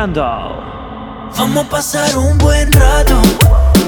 Vamos 0.00 1.66
a 1.66 1.68
pasar 1.68 2.16
un 2.16 2.38
buen 2.38 2.70
rato. 2.70 3.20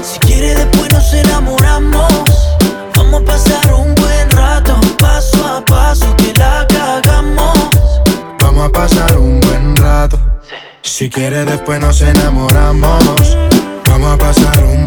Si 0.03 0.19
quiere 0.19 0.53
después 0.55 0.91
nos 0.91 1.13
enamoramos. 1.13 2.57
Vamos 2.97 3.21
a 3.21 3.25
pasar 3.25 3.73
un 3.73 3.95
buen 3.95 4.29
rato, 4.31 4.75
paso 4.99 5.47
a 5.47 5.63
paso 5.63 6.13
que 6.17 6.33
la 6.33 6.67
cagamos. 6.67 7.69
Vamos 8.41 8.67
a 8.67 8.69
pasar 8.73 9.17
un 9.17 9.39
buen 9.39 9.73
rato. 9.77 10.19
Si 10.81 11.09
quiere 11.09 11.45
después 11.45 11.79
nos 11.79 12.01
enamoramos. 12.01 13.37
Vamos 13.85 14.13
a 14.13 14.17
pasar 14.17 14.65
un 14.65 14.80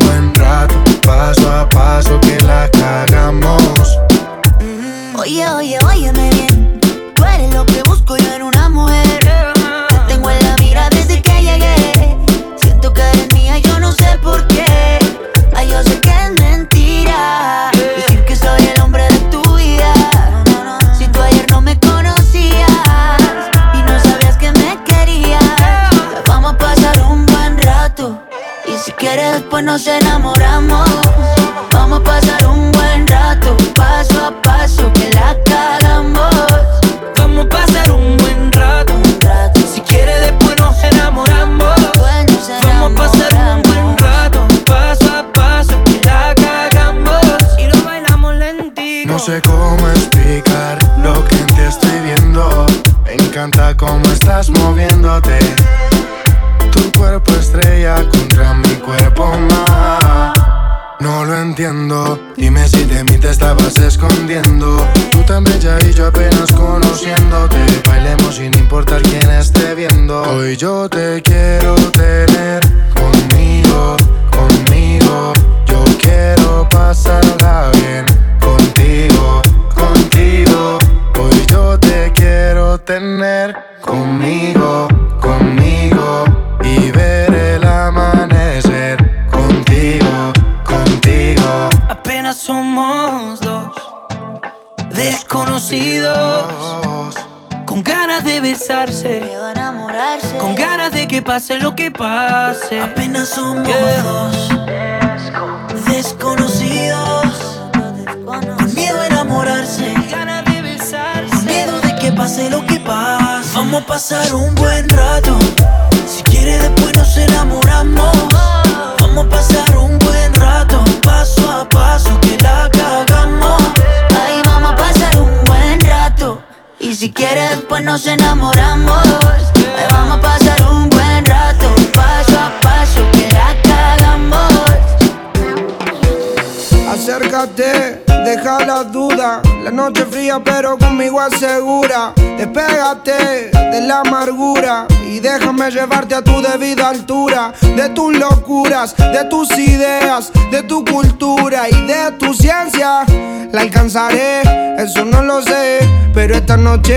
llevarte 145.68 146.14
a 146.14 146.22
tu 146.22 146.40
debida 146.40 146.88
altura. 146.88 147.52
De 147.76 147.88
tus 147.90 148.16
locuras, 148.16 148.96
de 148.96 149.24
tus 149.24 149.50
ideas, 149.58 150.32
de 150.50 150.62
tu 150.62 150.84
cultura 150.84 151.68
y 151.68 151.86
de 151.86 152.12
tu 152.18 152.34
ciencia. 152.34 153.04
La 153.52 153.60
alcanzaré, 153.60 154.42
eso 154.78 155.04
no 155.04 155.22
lo 155.22 155.42
sé. 155.42 155.78
Pero 156.12 156.34
esta 156.34 156.56
noche 156.56 156.96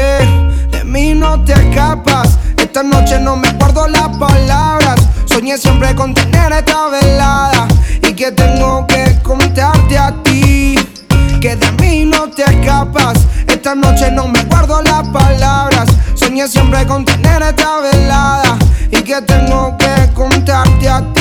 de 0.71 0.83
mí 0.83 1.13
no 1.13 1.43
te 1.43 1.53
escapas. 1.53 2.37
Esta 2.57 2.83
noche 2.83 3.19
no 3.19 3.35
me 3.35 3.51
guardo 3.53 3.87
las 3.87 4.09
palabras. 4.17 4.99
Soñé 5.25 5.57
siempre 5.57 5.93
con 5.95 6.13
tener 6.13 6.51
esta 6.51 6.87
velada 6.87 7.67
y 8.01 8.13
que 8.13 8.31
tengo 8.31 8.85
que 8.87 9.17
contarte 9.23 9.97
a 9.97 10.13
ti 10.23 10.75
que 11.39 11.55
de 11.55 11.71
mí 11.73 12.05
no 12.05 12.29
te 12.29 12.43
escapas. 12.43 13.19
Esta 13.47 13.75
noche 13.75 14.11
no 14.11 14.27
me 14.27 14.43
guardo 14.45 14.81
las 14.81 15.07
palabras. 15.09 15.76
Soñé 16.37 16.47
siempre 16.49 16.85
con 16.85 17.03
tener 17.03 17.41
esta 17.41 17.79
velada 17.79 18.59
y 18.91 19.01
que 19.01 19.19
tengo 19.23 19.75
que 19.75 20.13
contarte 20.13 20.87
a 20.87 21.01
ti. 21.13 21.16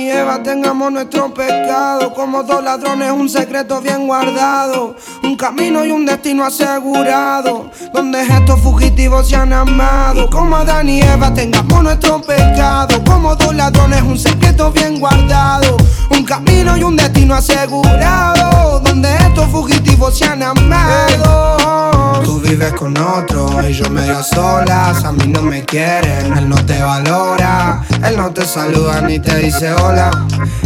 Y 0.00 0.08
Eva 0.08 0.42
tengamos 0.42 0.90
nuestro 0.90 1.34
pecado. 1.34 2.14
Como 2.14 2.42
dos 2.42 2.64
ladrones, 2.64 3.12
un 3.12 3.28
secreto 3.28 3.82
bien 3.82 4.06
guardado. 4.06 4.96
Un 5.22 5.36
camino 5.36 5.84
y 5.84 5.90
un 5.90 6.06
destino 6.06 6.46
asegurado. 6.46 7.70
Donde 7.92 8.22
estos 8.22 8.58
fugitivos 8.60 9.28
se 9.28 9.36
han 9.36 9.52
amado. 9.52 10.30
Como 10.30 10.56
Adán 10.56 10.88
y 10.88 11.02
Eva 11.02 11.34
tengamos 11.34 11.82
nuestro 11.82 12.18
pecado. 12.22 13.04
Como 13.04 13.36
dos 13.36 13.54
ladrones, 13.54 14.00
un 14.00 14.18
secreto 14.18 14.72
bien 14.72 14.98
guardado. 14.98 15.76
Un 16.08 16.24
camino 16.24 16.78
y 16.78 16.82
un 16.82 16.96
destino 16.96 17.34
asegurado. 17.34 18.80
Donde 18.80 19.14
estos 19.16 19.48
fugitivos 19.50 20.16
se 20.16 20.24
han 20.24 20.42
amado. 20.42 22.22
Tú 22.24 22.40
vives 22.40 22.72
con 22.72 22.96
otro 22.96 23.50
y 23.68 23.74
yo 23.74 23.90
medio 23.90 24.22
solas. 24.22 25.04
A 25.04 25.12
mí 25.12 25.26
no 25.26 25.42
me 25.42 25.62
quieren, 25.62 26.38
él 26.38 26.48
no 26.48 26.56
te 26.64 26.82
valora. 26.82 27.82
Él 28.02 28.16
no 28.16 28.30
te 28.30 28.46
saluda 28.46 29.02
ni 29.02 29.18
te 29.18 29.36
dice 29.36 29.74
hola. 29.74 29.89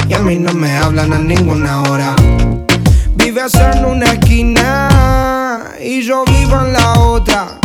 Y 0.06 0.12
a 0.12 0.18
mí 0.18 0.36
no 0.36 0.52
me 0.52 0.76
hablan 0.76 1.10
a 1.14 1.18
ninguna 1.18 1.80
hora. 1.84 2.14
Vives 3.14 3.54
en 3.54 3.86
una 3.86 4.12
esquina 4.12 5.70
y 5.80 6.02
yo 6.02 6.24
vivo 6.26 6.60
en 6.60 6.74
la 6.74 6.92
otra. 7.00 7.58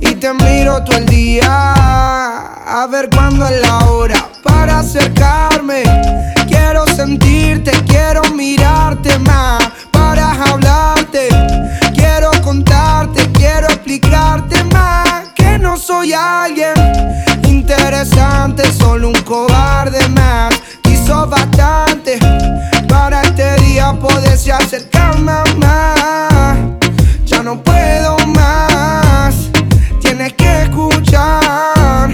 Y 0.00 0.14
te 0.14 0.32
miro 0.32 0.82
todo 0.82 0.96
el 0.96 1.04
día 1.04 1.44
a 1.50 2.86
ver 2.90 3.10
cuándo 3.10 3.46
es 3.46 3.60
la 3.60 3.78
hora 3.90 4.26
para 4.42 4.78
acercarme. 4.78 5.82
Quiero 6.48 6.86
sentirte, 6.86 7.72
quiero 7.86 8.22
mirarte 8.34 9.18
más 9.18 9.70
para 9.92 10.30
hablarte. 10.44 11.28
Quiero 11.94 12.30
contarte, 12.42 13.30
quiero 13.32 13.66
explicarte 13.66 14.64
más 14.72 15.28
que 15.34 15.58
no 15.58 15.76
soy 15.76 16.14
alguien 16.14 16.72
interesante, 17.64 18.62
solo 18.72 19.08
un 19.08 19.22
cobarde 19.22 20.06
más. 20.10 20.52
Hizo 20.90 21.26
bastante 21.26 22.18
para 22.88 23.22
este 23.22 23.56
día 23.62 23.94
poderse 23.94 24.52
acercarme 24.52 25.32
más. 25.56 26.58
Ya 27.24 27.42
no 27.42 27.62
puedo 27.62 28.18
más, 28.34 29.34
tienes 30.00 30.34
que 30.34 30.62
escuchar 30.64 32.10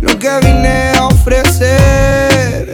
lo 0.00 0.16
que 0.16 0.30
vine 0.40 0.92
a 0.96 1.06
ofrecer. 1.06 2.66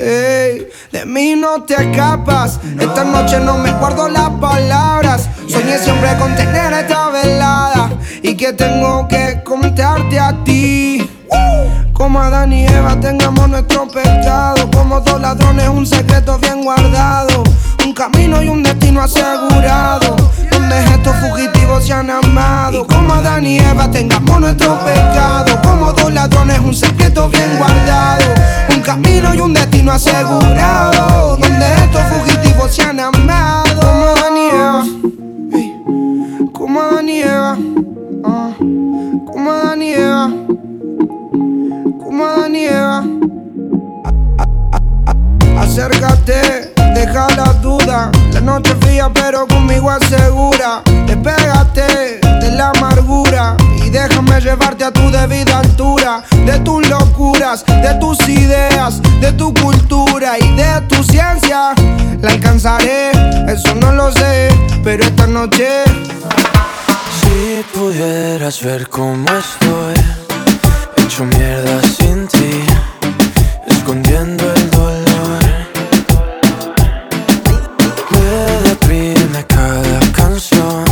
De 0.92 1.06
mí 1.06 1.34
no 1.36 1.62
te 1.62 1.74
escapas, 1.74 2.60
esta 2.78 3.04
noche 3.04 3.40
no 3.40 3.56
me 3.56 3.72
guardo 3.72 4.08
las 4.08 4.28
palabras. 4.40 5.26
Soñé 5.48 5.78
siempre 5.78 6.14
con 6.18 6.34
tener 6.36 6.72
esta 6.74 7.08
velada 7.08 7.90
y 8.22 8.34
que 8.34 8.52
tengo 8.52 9.08
que 9.08 9.40
contarte 9.42 10.20
a 10.20 10.44
ti. 10.44 11.08
Como 12.00 12.18
Adán 12.18 12.50
y 12.50 12.64
Eva 12.66 12.98
tengamos 12.98 13.46
nuestro 13.50 13.86
pecado. 13.86 14.70
Como 14.70 15.02
dos 15.02 15.20
ladrones, 15.20 15.68
un 15.68 15.84
secreto 15.86 16.38
bien 16.38 16.64
guardado. 16.64 17.44
Un 17.84 17.92
camino 17.92 18.42
y 18.42 18.48
un 18.48 18.62
destino 18.62 19.02
asegurado. 19.02 20.16
Donde 20.50 20.82
estos 20.82 21.14
fugitivos 21.16 21.84
se 21.84 21.92
han 21.92 22.08
amado. 22.08 22.86
Como 22.86 23.12
Adán 23.12 23.44
y 23.44 23.58
Eva 23.58 23.90
tengamos 23.90 24.40
nuestro 24.40 24.78
pecado. 24.78 25.60
Como 25.62 25.92
dos 25.92 26.10
ladrones, 26.10 26.58
un 26.60 26.74
secreto 26.74 27.28
bien 27.28 27.58
guardado. 27.58 28.24
Un 28.74 28.80
camino 28.80 29.34
y 29.34 29.40
un 29.42 29.52
destino 29.52 29.92
asegurado. 29.92 31.36
Donde 31.36 31.74
estos 31.84 32.02
fugitivos 32.04 32.74
se 32.74 32.80
han 32.80 32.98
amado. 32.98 33.78
Como 33.78 34.06
Adán 34.06 34.36
y 34.38 34.48
Eva. 34.48 34.84
Como 36.54 36.80
Adán 36.80 37.08
y 37.10 37.18
Eva. 37.20 37.58
Ah. 38.24 38.52
Como 38.58 39.50
Adán 39.50 39.82
y 39.82 39.92
Eva. 39.92 40.30
Como 42.20 42.32
Adán 42.32 42.54
y 42.54 42.66
Eva. 42.66 43.02
Acércate, 45.58 46.70
deja 46.94 47.28
la 47.34 47.54
duda. 47.62 48.10
La 48.34 48.40
noche 48.42 48.74
fría, 48.82 49.10
pero 49.10 49.46
conmigo 49.46 49.90
asegura. 49.90 50.82
Despégate 51.06 52.20
de 52.20 52.52
la 52.52 52.72
amargura 52.76 53.56
y 53.82 53.88
déjame 53.88 54.38
llevarte 54.38 54.84
a 54.84 54.92
tu 54.92 55.10
debida 55.10 55.60
altura. 55.60 56.22
De 56.44 56.58
tus 56.58 56.86
locuras, 56.90 57.64
de 57.64 57.94
tus 57.94 58.18
ideas, 58.28 59.00
de 59.22 59.32
tu 59.32 59.54
cultura 59.54 60.38
y 60.38 60.56
de 60.56 60.80
tu 60.88 61.02
ciencia. 61.02 61.72
La 62.20 62.32
alcanzaré, 62.32 63.12
eso 63.48 63.74
no 63.76 63.92
lo 63.92 64.12
sé, 64.12 64.50
pero 64.84 65.04
esta 65.04 65.26
noche. 65.26 65.84
Si 67.22 67.64
pudieras 67.72 68.62
ver 68.62 68.90
cómo 68.90 69.26
estoy, 69.26 69.94
hecho 71.10 71.24
mierda 71.24 71.82
sin 71.82 72.28
ti, 72.28 72.64
escondiendo 73.66 74.44
el 74.54 74.70
dolor. 74.70 75.00
Cada 79.48 80.00
canción 80.12 80.84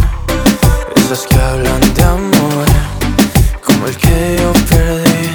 Esas 0.97 1.27
que 1.27 1.35
hablan 1.35 1.81
de 1.95 2.03
amor 2.03 2.67
Como 3.65 3.87
el 3.87 3.97
que 3.97 4.39
yo 4.41 4.53
perdí. 4.71 5.29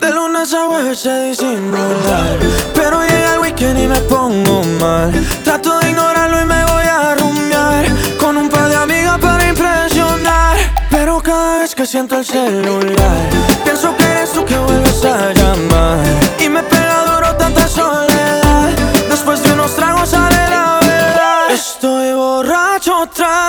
De 0.00 0.10
lunes 0.12 0.52
a 0.52 0.66
jueves 0.66 0.98
se 0.98 1.28
disimular 1.28 2.38
Pero 2.74 3.02
llega 3.02 3.34
el 3.34 3.40
weekend 3.40 3.78
y 3.78 3.86
me 3.86 4.00
pongo 4.00 4.62
mal. 4.80 5.12
Trato 5.44 5.78
de 5.80 5.90
ignorarlo 5.90 6.40
y 6.40 6.44
me 6.44 6.64
voy 6.64 6.84
a 6.84 7.14
rumiar 7.14 7.86
Con 8.18 8.36
un 8.36 8.48
par 8.48 8.68
de 8.68 8.76
amigas 8.76 9.18
para 9.20 9.48
impresionar 9.48 10.56
Pero 10.90 11.20
cada 11.20 11.60
vez 11.60 11.74
que 11.74 11.86
siento 11.86 12.18
el 12.18 12.24
celular 12.24 13.30
Pienso 13.64 13.96
que 13.96 14.01
a 15.04 15.32
llamar 15.32 16.04
Y 16.38 16.48
me 16.48 16.62
pega 16.62 17.04
duro 17.04 17.36
tanta 17.36 17.66
soledad. 17.66 18.70
Después 19.08 19.42
de 19.42 19.52
unos 19.52 19.74
tragos 19.74 20.08
sale 20.10 20.36
la 20.48 20.80
Estoy 21.50 22.12
borracho 22.14 23.00
otra 23.00 23.41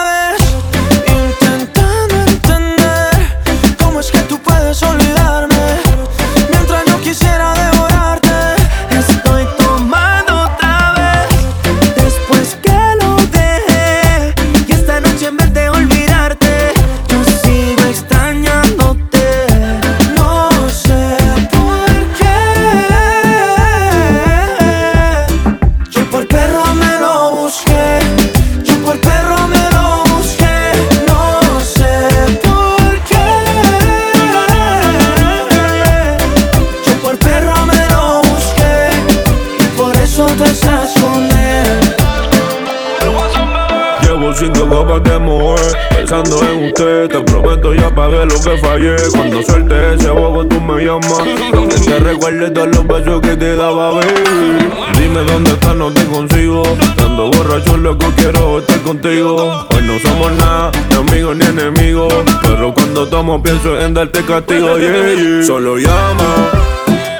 que 48.43 48.57
fallé 48.57 48.95
Cuando 49.11 49.41
suelte 49.43 49.93
ese 49.93 50.09
bobo 50.09 50.45
tú 50.45 50.59
me 50.59 50.83
llamas 50.83 51.23
Lo 51.53 51.67
que 51.67 51.75
te 51.75 51.99
recuerde 51.99 52.51
todos 52.51 52.67
los 52.67 52.87
besos 52.87 53.21
que 53.21 53.35
te 53.35 53.55
daba 53.55 53.91
baby 53.91 54.69
Dime 54.99 55.23
dónde 55.23 55.51
estás, 55.51 55.75
no 55.75 55.91
te 55.91 56.05
consigo 56.05 56.63
Dando 56.97 57.31
borracho 57.31 57.77
loco 57.77 58.05
quiero 58.15 58.59
estar 58.59 58.81
contigo 58.81 59.65
Hoy 59.69 59.81
no 59.83 59.99
somos 59.99 60.31
nada, 60.33 60.71
ni 60.89 60.95
amigos 60.95 61.37
ni 61.37 61.45
enemigos 61.45 62.13
Pero 62.41 62.73
cuando 62.73 63.07
tomo 63.07 63.41
pienso 63.41 63.79
en 63.79 63.93
darte 63.93 64.23
castigo 64.23 64.77
yeah, 64.77 65.13
yeah. 65.15 65.43
Solo 65.43 65.77
llama 65.77 66.51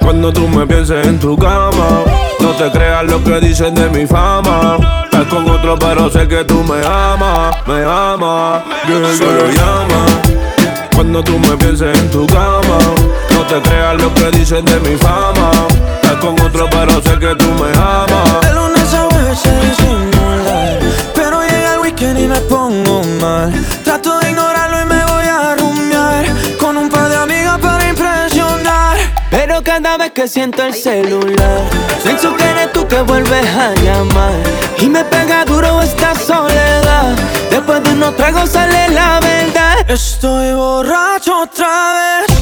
cuando 0.01 0.33
tú 0.33 0.49
me 0.49 0.67
pienses 0.67 1.07
en 1.07 1.17
tu 1.17 1.37
cama, 1.37 2.03
no 2.41 2.49
te 2.49 2.69
creas 2.71 3.05
lo 3.05 3.23
que 3.23 3.39
dicen 3.39 3.73
de 3.73 3.89
mi 3.89 4.05
fama. 4.05 4.77
Estás 5.05 5.25
con 5.27 5.49
otro, 5.49 5.79
pero 5.79 6.09
sé 6.09 6.27
que 6.27 6.43
tú 6.43 6.61
me 6.61 6.85
amas, 6.85 7.55
me 7.65 7.85
amas. 7.85 8.63
Yeah, 8.85 9.17
Solo 9.17 9.47
llama. 9.47 10.52
Cuando 10.95 11.23
tú 11.23 11.39
me 11.39 11.57
pienses 11.57 11.97
en 11.97 12.09
tu 12.11 12.25
cama, 12.27 12.77
no 13.31 13.41
te 13.47 13.61
creas 13.61 14.01
lo 14.01 14.13
que 14.13 14.31
dicen 14.31 14.63
de 14.65 14.79
mi 14.81 14.95
fama. 14.97 15.51
Estás 15.95 16.15
con 16.17 16.39
otro, 16.41 16.67
pero 16.69 17.01
sé 17.01 17.17
que 17.19 17.35
tú 17.35 17.49
me 17.53 17.71
amas. 17.77 18.41
De 18.41 18.53
lunes 18.53 18.93
a 18.93 19.13
se 19.35 19.49
disimular 19.65 20.79
Pero 21.15 21.41
llega 21.41 21.73
el 21.73 21.79
weekend 21.79 22.19
y 22.19 22.27
me 22.27 22.39
pongo 22.41 23.01
mal 23.19 23.51
Trato 23.83 24.19
de 24.19 24.32
Pero 29.33 29.63
cada 29.63 29.97
vez 29.97 30.11
que 30.11 30.27
siento 30.27 30.63
el 30.63 30.75
celular 30.75 31.63
Pienso 32.03 32.35
que 32.35 32.43
eres 32.43 32.71
tú 32.73 32.85
que 32.87 33.01
vuelves 33.01 33.47
a 33.55 33.73
llamar. 33.81 34.33
Y 34.77 34.87
me 34.87 35.03
pega 35.05 35.45
duro 35.45 35.81
esta 35.81 36.13
soledad. 36.13 37.15
Después 37.49 37.81
de 37.83 37.91
unos 37.91 38.15
tragos 38.15 38.49
sale 38.49 38.89
la 38.89 39.19
verdad. 39.21 39.89
Estoy 39.89 40.53
borracho 40.53 41.43
otra 41.43 41.93
vez 42.27 42.32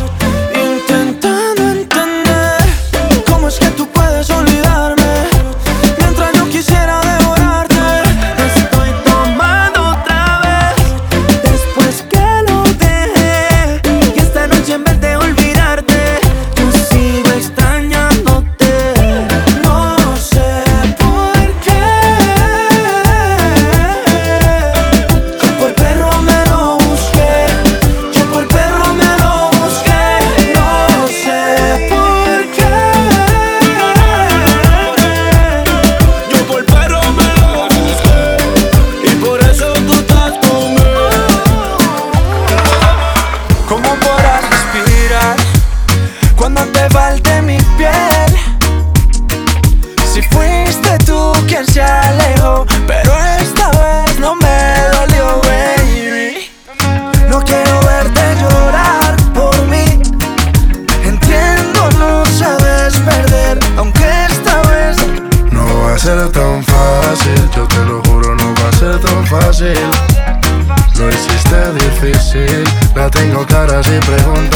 tengo 73.82 74.00
clara 74.02 74.42
si 74.42 74.51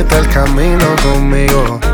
el 0.00 0.28
camino 0.28 0.84
conmigo. 1.02 1.85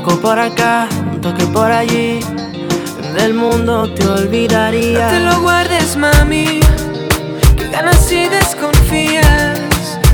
poco 0.00 0.20
por 0.20 0.38
acá, 0.38 0.88
un 1.10 1.22
toque 1.22 1.46
por 1.46 1.72
allí. 1.72 2.20
Del 3.14 3.32
mundo 3.32 3.88
te 3.94 4.06
olvidaría. 4.06 5.06
No 5.06 5.10
te 5.10 5.20
lo 5.20 5.40
guardes, 5.40 5.96
mami. 5.96 6.60
Que 7.56 7.68
ganas 7.70 8.12
y 8.12 8.28
desconfías. 8.28 9.58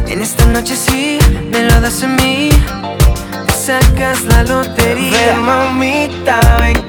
En 0.06 0.22
esta 0.22 0.46
noche 0.46 0.76
sí, 0.76 1.18
me 1.50 1.64
lo 1.64 1.80
das 1.80 2.00
a 2.04 2.06
mí. 2.06 2.50
Sacas 3.52 4.22
la 4.22 4.44
lotería. 4.44 5.10
Ven, 5.10 5.42
mamita, 5.42 6.38
ven 6.60 6.81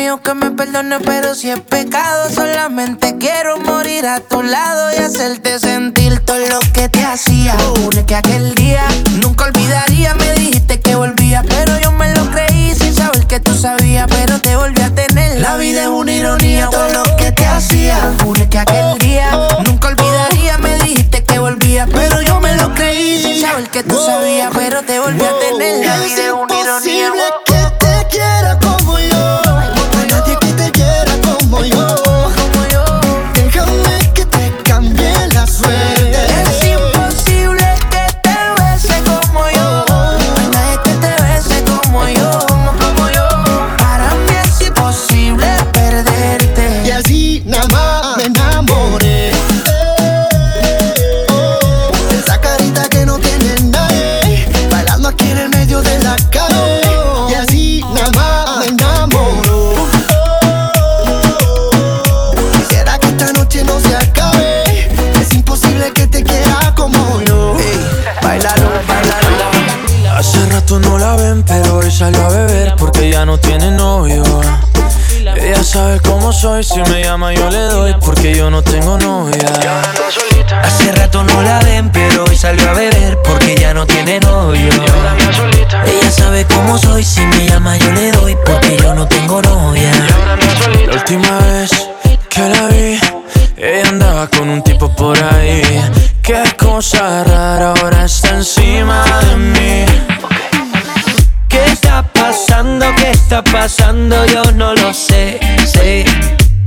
mío 0.00 0.22
que 0.22 0.32
me 0.32 0.50
perdone, 0.52 0.98
pero 1.00 1.34
si 1.34 1.50
es 1.50 1.60
pecado, 1.60 2.30
solamente 2.30 3.18
quiero 3.18 3.58
morir 3.58 4.06
a 4.06 4.20
tu 4.20 4.42
lado 4.42 4.90
y 4.94 4.96
hacerte 4.96 5.58
sentir 5.58 6.20
todo 6.20 6.38
lo 6.38 6.58
que 6.72 6.88
te 6.88 7.04
hacía. 7.04 7.54
Jure 7.76 8.06
que 8.06 8.14
aquel 8.14 8.54
día 8.54 8.82
nunca 9.20 9.44
olvidaría, 9.44 10.14
me 10.14 10.32
dijiste 10.32 10.80
que 10.80 10.94
volvía, 10.94 11.42
pero 11.46 11.78
yo 11.80 11.92
me 11.92 12.14
lo 12.14 12.30
creí 12.30 12.74
sin 12.74 12.94
saber 12.94 13.26
que 13.26 13.40
tú 13.40 13.54
sabías, 13.54 14.06
pero 14.08 14.40
te 14.40 14.56
volví 14.56 14.80
a 14.80 14.88
tener. 14.88 15.38
La 15.38 15.58
vida 15.58 15.82
es 15.82 15.88
una 15.88 16.12
ironía, 16.12 16.70
todo 16.70 16.88
lo 16.88 17.02
que 17.18 17.32
te 17.32 17.44
hacía. 17.44 18.14
Jure 18.24 18.48
que 18.48 18.58
aquel 18.58 18.96
día 19.00 19.30
nunca 19.66 19.88
olvidaría, 19.88 20.56
me 20.56 20.76
dijiste 20.78 21.24
que 21.24 21.38
volvía, 21.38 21.86
pero 21.92 22.22
yo 22.22 22.40
me 22.40 22.56
lo 22.56 22.72
creí 22.72 23.22
sin 23.22 23.38
saber 23.38 23.68
que 23.68 23.82
tú 23.82 24.00
sabías, 24.02 24.50
pero 24.54 24.82
te 24.82 24.98
volví 24.98 25.22
a 25.22 25.38
tener. 25.40 25.86
La 25.86 25.98
vida 25.98 26.24
es 26.24 26.32
una 26.32 26.58
ironía. 26.58 27.49
salió 72.00 72.24
a 72.24 72.28
beber 72.30 72.74
porque 72.78 73.10
ya 73.10 73.26
no 73.26 73.36
tiene 73.36 73.70
novio. 73.72 74.22
Ella 75.36 75.62
sabe 75.62 76.00
cómo 76.00 76.32
soy, 76.32 76.64
si 76.64 76.80
me 76.90 77.04
llama 77.04 77.34
yo 77.34 77.50
le 77.50 77.58
doy 77.58 77.94
porque 78.00 78.34
yo 78.34 78.48
no 78.48 78.62
tengo 78.62 78.96
novia. 78.96 79.46
Hace 80.62 80.92
rato 80.92 81.22
no 81.24 81.42
la 81.42 81.58
ven, 81.58 81.92
pero 81.92 82.24
hoy 82.24 82.34
salió 82.36 82.70
a 82.70 82.72
beber 82.72 83.18
porque 83.22 83.54
ya 83.54 83.74
no 83.74 83.84
tiene 83.84 84.18
novio. 84.20 84.70
Ella 85.84 86.10
sabe 86.10 86.46
cómo 86.46 86.78
soy, 86.78 87.04
si 87.04 87.20
me 87.20 87.46
llama 87.46 87.76
yo 87.76 87.92
le 87.92 88.12
doy 88.12 88.34
porque 88.46 88.78
yo 88.78 88.94
no 88.94 89.06
tengo 89.06 89.42
novia. 89.42 89.92
La 90.86 90.94
última 90.94 91.38
vez 91.40 91.70
que 92.30 92.48
la 92.48 92.66
vi, 92.68 92.98
ella 93.58 93.88
andaba 93.90 94.26
con 94.26 94.48
un 94.48 94.62
tipo 94.62 94.88
por 94.96 95.22
ahí. 95.22 95.82
Qué 96.22 96.44
cosa 96.56 97.24
rara, 97.24 97.74
ahora 97.74 98.06
está 98.06 98.30
encima 98.30 99.04
de 99.20 99.36
mí 99.36 100.09
está 102.00 102.12
pasando? 102.12 102.86
¿Qué 102.96 103.10
está 103.10 103.42
pasando? 103.44 104.24
Yo 104.26 104.42
no 104.54 104.74
lo 104.74 104.92
sé, 104.92 105.38
sé. 105.66 106.04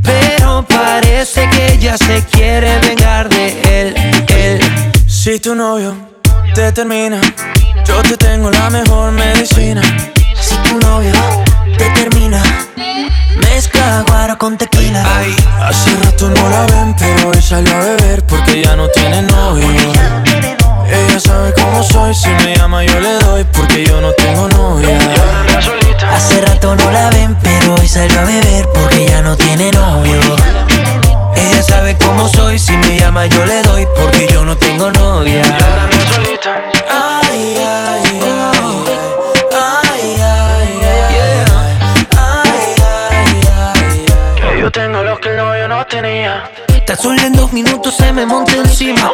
Pero 0.03 0.65
parece 0.67 1.49
que 1.49 1.73
ella 1.73 1.97
se 1.97 2.23
quiere 2.31 2.79
vengar 2.79 3.29
de 3.29 3.61
él, 3.81 3.95
él. 4.27 4.59
Si 5.07 5.39
tu 5.39 5.55
novio 5.55 5.95
te 6.53 6.71
termina, 6.71 7.21
yo 7.85 8.01
te 8.03 8.17
tengo 8.17 8.51
la 8.51 8.69
mejor 8.69 9.11
medicina. 9.11 9.81
Si 10.39 10.55
tu 10.57 10.77
novio 10.79 11.13
te 11.77 11.89
termina, 11.91 12.43
mezcla 13.37 14.03
guaro 14.07 14.37
con 14.37 14.57
tequila. 14.57 15.03
Ay, 15.17 15.35
hace 15.61 15.95
rato 16.03 16.29
no 16.29 16.49
la 16.49 16.65
ven, 16.65 16.95
pero 16.97 17.29
hoy 17.29 17.41
salió 17.41 17.75
a 17.75 17.79
beber 17.79 18.23
porque 18.25 18.61
ya 18.63 18.75
no 18.75 18.87
tiene 18.89 19.21
novio. 19.23 20.62
Ella 20.87 21.19
sabe 21.19 21.53
cómo 21.53 21.83
soy, 21.83 22.13
si 22.13 22.29
me 22.29 22.55
llama 22.55 22.83
yo 22.83 22.99
le 22.99 23.13
doy 23.19 23.43
porque 23.45 23.85
yo 23.85 24.01
no 24.01 24.11
tengo 24.13 24.47
novia. 24.49 24.97
Hace 26.11 26.41
rato 26.41 26.75
no 26.75 26.91
la 26.91 27.09
ven, 27.09 27.35
pero 27.41 27.75
hoy 27.75 27.87
salió 27.87 28.19
a 28.19 28.23
beber 28.25 28.67
porque 28.73 29.05
ya 29.07 29.21
no 29.21 29.35
tiene 29.35 29.71
novio. 29.71 30.19
Ella 31.35 31.63
sabe 31.63 31.97
cómo 31.97 32.27
soy, 32.29 32.59
si 32.59 32.73
me 32.77 32.99
llama 32.99 33.25
yo 33.25 33.45
le 33.45 33.61
doy 33.63 33.87
porque 33.95 34.27
yo 34.31 34.43
no 34.43 34.55
tengo 34.57 34.91
novia. 34.91 35.41
Ay, 36.89 37.57
ay, 37.57 38.19
ay, 38.21 38.85
ay, 39.51 40.15
ay, 40.21 40.21
ay, 40.21 41.15
ay, 42.17 43.41
ay, 43.57 44.05
Que 44.51 44.59
yo 44.61 44.71
tengo 44.71 45.03
lo 45.03 45.19
que 45.19 45.29
el 45.29 45.37
novio 45.37 45.67
no 45.67 45.85
tenía. 45.87 46.43
Tan 46.85 46.97
solo 46.97 47.21
en 47.21 47.33
dos 47.33 47.53
minutos 47.53 47.95
se 47.95 48.11
me 48.11 48.25
monta 48.25 48.53
encima. 48.55 49.09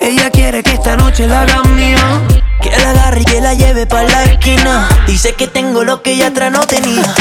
Ella 0.00 0.28
quiere 0.30 0.62
que 0.62 0.72
esta 0.72 0.96
noche 0.96 1.28
la 1.28 1.42
haga 1.42 1.62
mía. 1.62 2.20
Que 2.60 2.70
la 2.70 2.90
agarre 2.90 3.20
y 3.20 3.24
que 3.24 3.40
la 3.40 3.54
lleve 3.54 3.86
pa' 3.86 4.02
la 4.02 4.24
esquina. 4.24 4.88
Dice 5.06 5.34
que 5.34 5.46
tengo 5.46 5.84
lo 5.84 6.02
que 6.02 6.12
ella 6.12 6.28
atrás 6.28 6.50
no 6.50 6.66
tenía. 6.66 7.14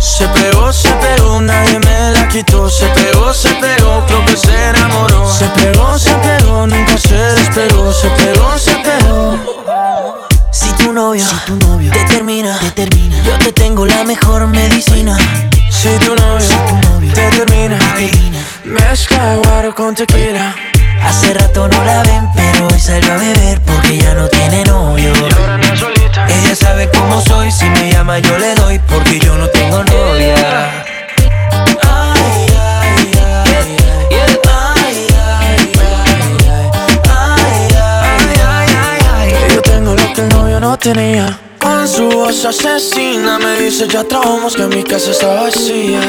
Se 0.00 0.28
pegó, 0.28 0.72
se 0.72 0.90
pegó, 0.90 1.40
nadie 1.40 1.80
me 1.80 2.10
la 2.12 2.28
quitó. 2.28 2.70
Se 2.70 2.86
pegó, 2.86 3.32
se 3.34 3.48
pegó, 3.54 4.04
creo 4.06 4.24
que 4.26 4.36
se 4.36 4.68
enamoró. 4.68 5.28
Se 5.28 5.46
pegó, 5.48 5.98
se 5.98 6.14
pegó, 6.14 6.66
nunca 6.66 6.96
se 6.96 7.16
despegó. 7.16 7.92
Se 7.92 8.08
pegó, 8.10 8.58
se 8.58 8.74
pegó. 8.76 10.37
Si 10.50 10.72
tu 10.72 10.92
novio, 10.92 11.24
te 11.92 12.04
termina, 12.04 12.58
te 12.58 12.70
termina, 12.70 13.16
yo 13.22 13.38
te 13.38 13.52
tengo 13.52 13.86
la 13.86 14.04
mejor 14.04 14.46
medicina. 14.46 15.16
Si 15.70 15.88
tu 16.04 16.14
novio 16.16 16.48
te 17.14 17.30
termina, 17.30 17.78
mezcla 18.64 19.36
guaro 19.44 19.74
con 19.74 19.94
tequila. 19.94 20.54
Hace 21.02 21.34
rato 21.34 21.68
no 21.68 21.84
la 21.84 22.02
ven, 22.02 22.28
pero 22.34 22.66
hoy 22.66 22.80
salió 22.80 23.12
a 23.12 23.16
beber 23.16 23.60
porque 23.62 23.98
ya 23.98 24.14
no 24.14 24.26
tiene 24.28 24.64
novio. 24.64 25.12
Ella 26.28 26.56
sabe 26.56 26.90
cómo 26.90 27.20
soy, 27.20 27.50
si 27.52 27.66
me 27.66 27.92
llama 27.92 28.18
yo 28.18 28.36
le 28.38 28.54
doy 28.54 28.78
porque 28.80 29.18
yo 29.20 29.36
no 29.36 29.46
tengo 29.48 29.84
novia. 29.84 30.97
No 40.68 40.78
tenía. 40.78 41.40
Con 41.58 41.88
su 41.88 42.10
voz 42.10 42.44
asesina 42.44 43.38
me 43.38 43.58
dice 43.58 43.88
ya 43.88 44.04
trabamos 44.04 44.54
que 44.54 44.66
mi 44.66 44.82
casa 44.82 45.12
está 45.12 45.28
vacía. 45.28 46.00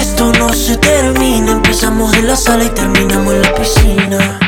Esto 0.00 0.32
no 0.32 0.52
se 0.52 0.76
termina, 0.76 1.52
empezamos 1.52 2.12
en 2.14 2.26
la 2.26 2.34
sala 2.34 2.64
y 2.64 2.68
terminamos 2.70 3.32
en 3.32 3.42
la 3.42 3.54
piscina. 3.54 4.40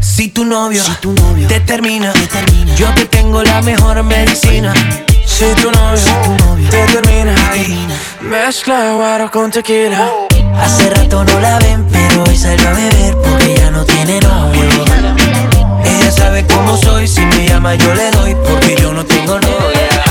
Si 0.00 0.28
tu 0.30 0.44
novio, 0.44 0.82
Si 0.82 0.94
tu 0.96 1.12
novio 1.12 1.46
te 1.46 1.60
termina, 1.60 2.12
te 2.12 2.26
termina, 2.26 2.74
yo 2.74 2.92
te 2.94 3.04
tengo 3.06 3.40
la 3.44 3.62
mejor 3.62 4.02
medicina. 4.02 4.74
Si 5.26 5.44
tu 5.62 5.70
novio, 5.70 6.02
tu 6.24 6.44
novio 6.44 6.68
te 6.70 6.84
termina, 6.86 7.34
termina. 7.52 7.94
mezcla 8.20 8.94
guaro 8.94 9.30
con 9.30 9.52
tequila. 9.52 10.10
Hace 10.60 10.90
rato 10.90 11.24
no 11.24 11.38
la 11.38 11.56
ven, 11.60 11.86
pero 11.92 12.24
hoy 12.24 12.36
salió 12.36 12.68
a 12.68 12.72
beber 12.72 13.14
porque 13.16 13.54
ya 13.56 13.70
no 13.70 13.84
tiene 13.84 14.18
novio. 14.18 15.39
Ella 16.00 16.10
sabe 16.12 16.46
cómo 16.46 16.76
soy, 16.78 17.06
si 17.06 17.20
me 17.26 17.46
llama 17.46 17.74
yo 17.74 17.94
le 17.94 18.10
doy 18.12 18.34
porque 18.34 18.74
yo 18.80 18.92
no 18.92 19.04
tengo 19.04 19.38
novia. 19.38 20.09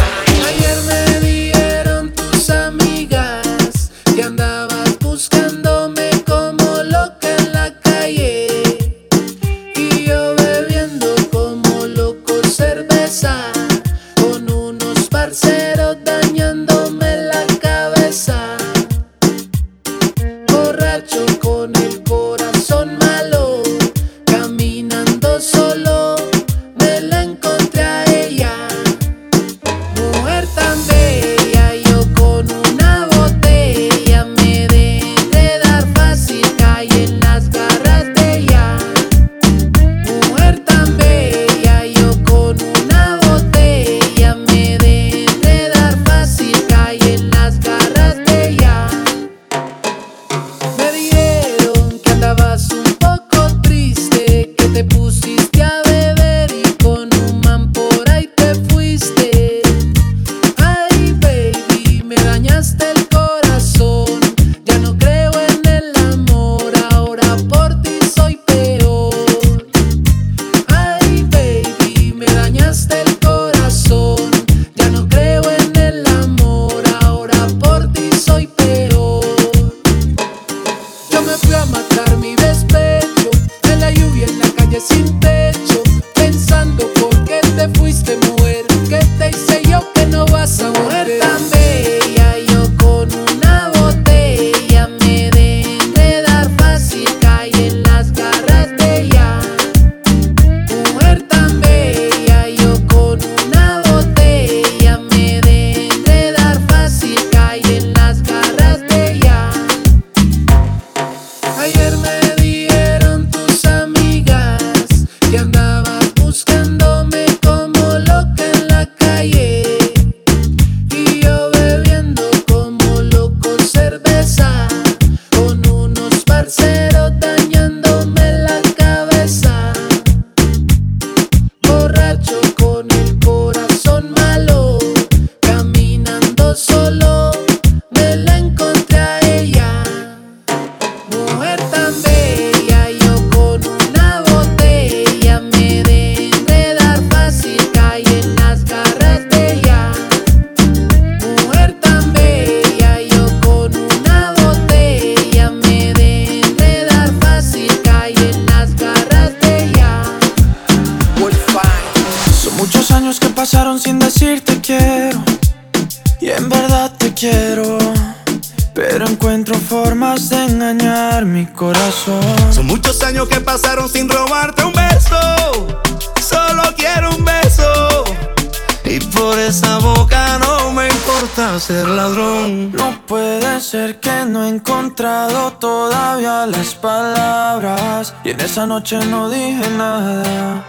Encontrado 184.69 185.51
todavía 185.53 186.45
las 186.45 186.75
palabras. 186.75 188.13
Y 188.23 188.29
en 188.29 188.39
esa 188.39 188.67
noche 188.67 188.99
no 189.07 189.27
dije 189.27 189.67
nada. 189.71 190.63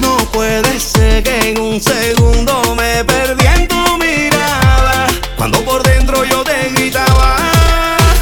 No 0.00 0.16
puede 0.32 0.80
ser 0.80 1.22
que 1.22 1.50
en 1.50 1.60
un 1.60 1.80
segundo 1.80 2.60
me 2.76 3.04
perdí 3.04 3.46
en 3.46 3.68
tu 3.68 3.98
mirada. 3.98 5.06
Cuando 5.36 5.60
por 5.64 5.84
dentro 5.84 6.24
yo 6.24 6.42
te 6.42 6.70
gritaba. 6.70 7.36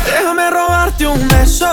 Déjame 0.04 0.50
robarte 0.50 1.06
un 1.06 1.26
beso 1.28 1.72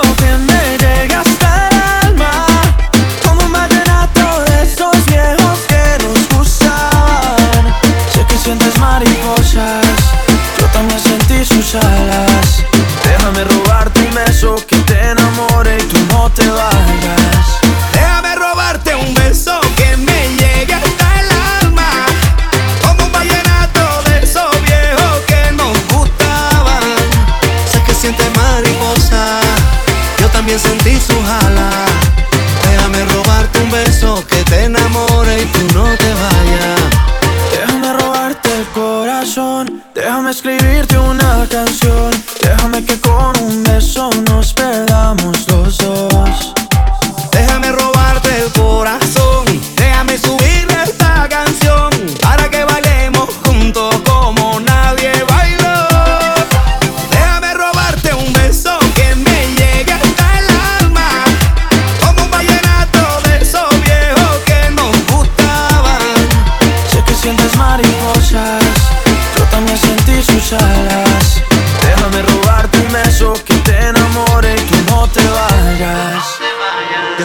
alas. 11.75 12.63
Déjame 13.03 13.43
robarte 13.43 13.99
un 13.99 14.13
beso 14.13 14.55
que 14.67 14.76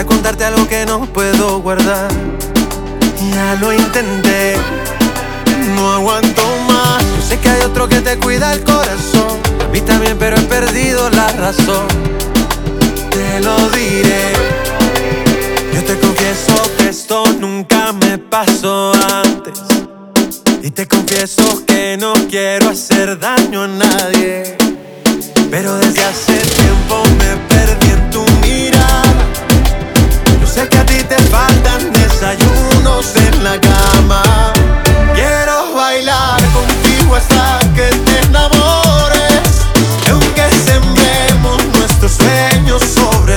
equivocar. 0.00 0.04
Voy 0.04 0.04
a 0.04 0.06
contarte 0.06 0.44
algo 0.44 0.66
que 0.66 0.86
no 0.86 1.06
puedo 1.12 1.60
guardar. 1.60 2.10
Ya 3.32 3.54
lo 3.60 3.72
intenté, 3.72 4.56
no 5.76 5.92
aguanto 5.92 6.42
más. 6.68 7.02
Yo 7.16 7.22
sé 7.28 7.38
que 7.38 7.50
hay 7.50 7.62
otro 7.62 7.88
que 7.88 8.00
te 8.00 8.18
cuida 8.18 8.52
el 8.54 8.64
corazón. 8.64 9.38
A 9.62 9.68
mí 9.68 9.80
también, 9.82 10.16
pero 10.18 10.36
he 10.36 10.42
perdido 10.42 11.10
la 11.10 11.28
razón. 11.32 11.86
Te 13.10 13.40
lo 13.40 13.56
diré. 13.70 14.32
Yo 15.74 15.84
te 15.84 15.98
confieso 15.98 16.54
que 16.78 16.88
esto 16.88 17.24
nunca 17.38 17.92
me 17.92 18.16
pasó 18.18 18.92
antes. 19.22 19.58
Y 20.62 20.70
te 20.70 20.86
confieso 20.86 21.64
que 21.66 21.96
no 21.98 22.14
quiero 22.28 22.70
hacer 22.70 23.18
daño 23.18 23.64
a 23.64 23.68
nadie. 23.68 24.56
Pero 25.50 25.76
desde 25.76 26.04
hace 26.04 26.38
tiempo 26.38 27.02
me 27.18 27.36
perdí 27.48 27.90
en 27.90 28.10
tu 28.10 28.24
mirada. 28.42 29.29
Que 30.68 30.76
a 30.76 30.84
ti 30.84 31.02
te 31.04 31.16
faltan 31.30 31.90
desayunos 31.92 33.16
en 33.16 33.44
la 33.44 33.58
cama. 33.58 34.52
Quiero 35.14 35.74
bailar 35.74 36.38
contigo 36.52 37.16
hasta 37.16 37.58
que 37.74 37.88
te 38.04 38.20
enamores. 38.26 39.40
Aunque 40.10 40.50
sembremos 40.66 41.64
nuestros 41.72 42.12
sueños 42.12 42.82
sobre 42.82 43.29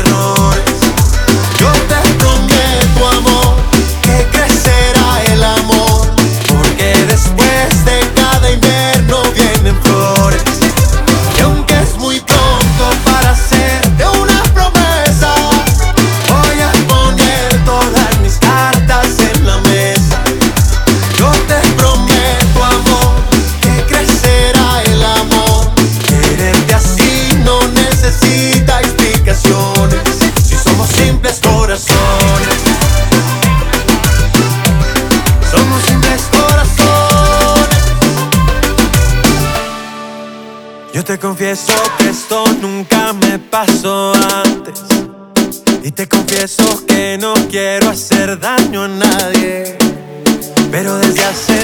te 45.95 46.07
confieso 46.07 46.85
que 46.87 47.17
no 47.19 47.33
quiero 47.49 47.89
hacer 47.89 48.39
daño 48.39 48.83
a 48.83 48.87
nadie. 48.87 49.77
Pero 50.71 50.97
desde 50.97 51.23
hace 51.23 51.62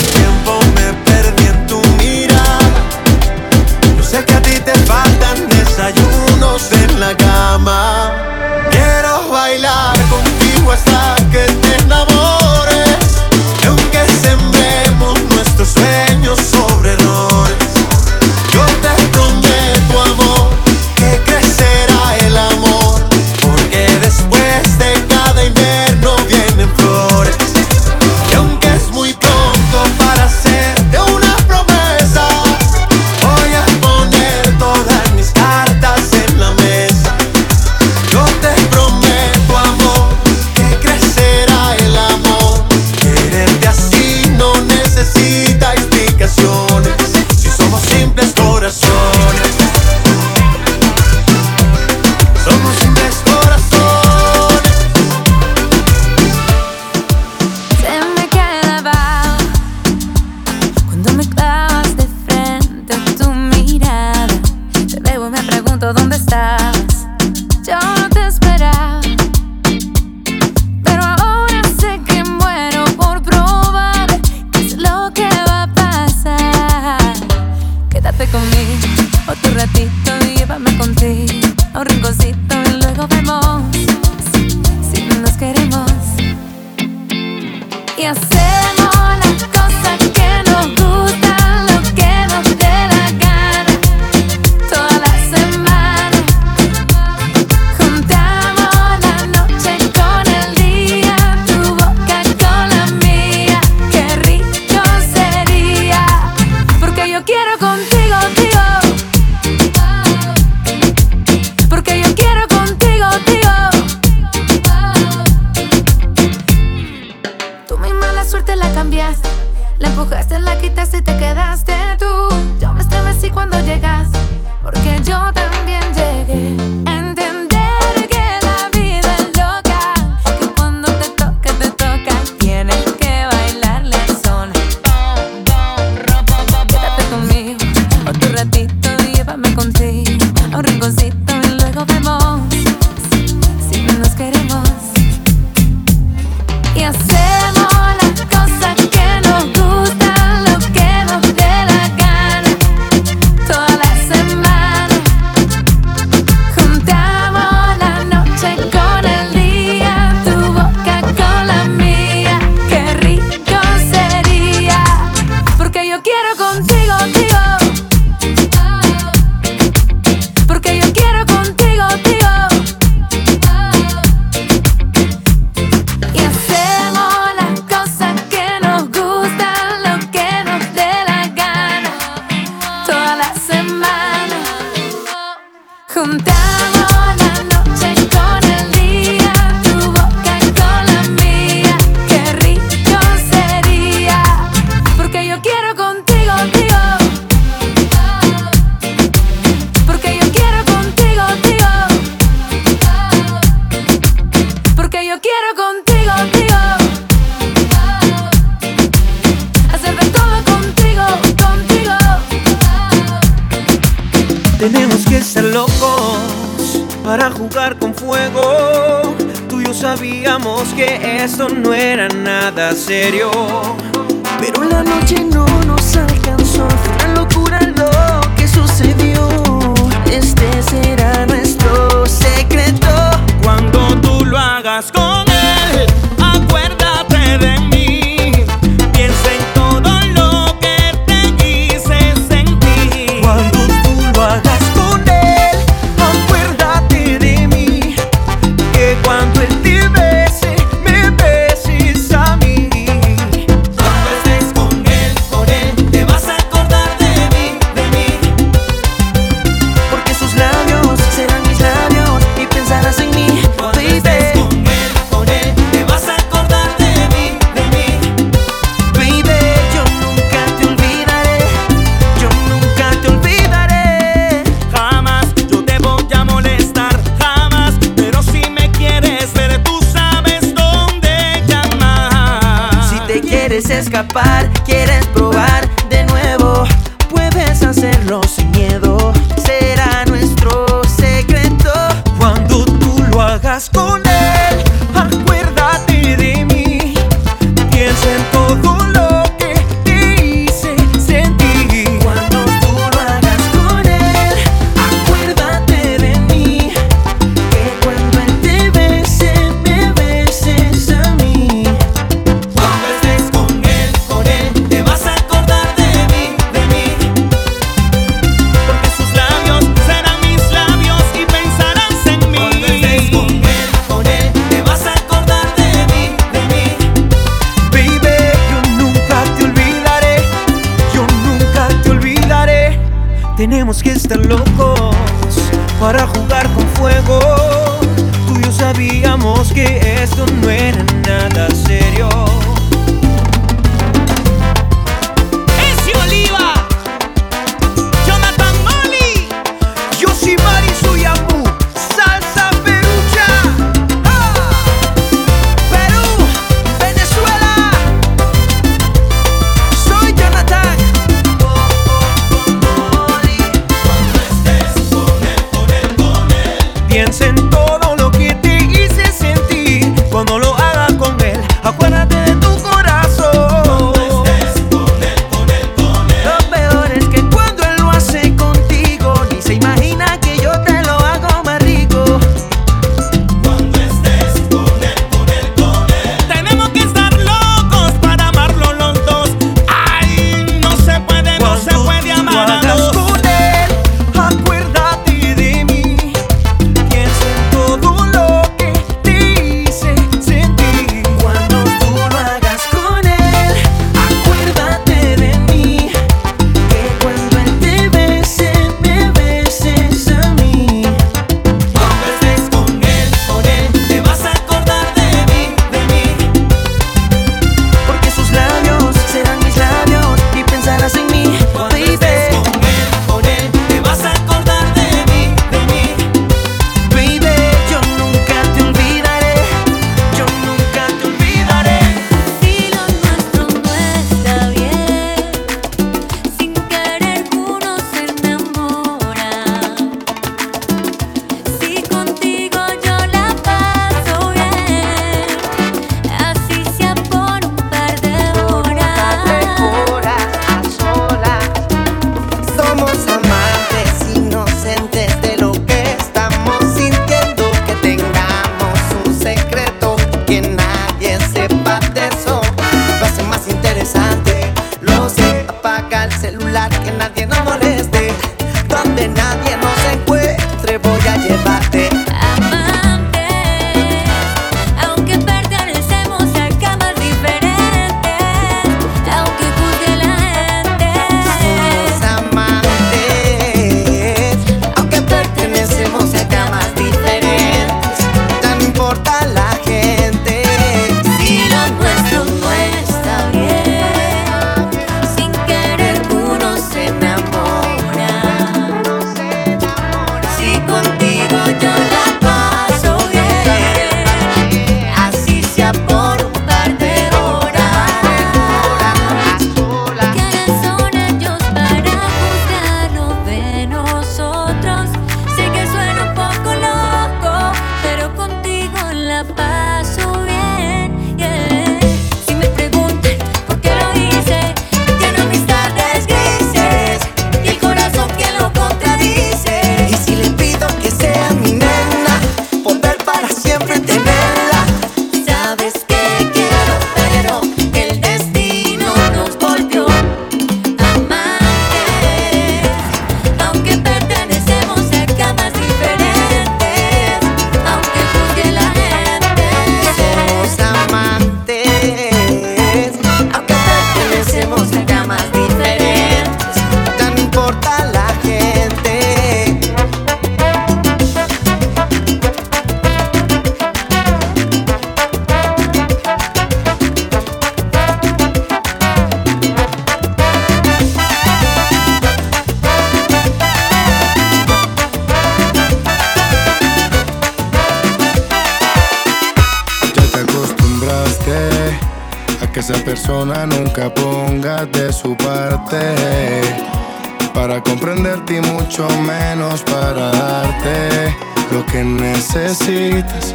necesitas, 591.83 593.33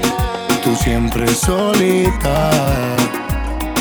tú 0.62 0.74
siempre 0.76 1.26
solita. 1.34 2.50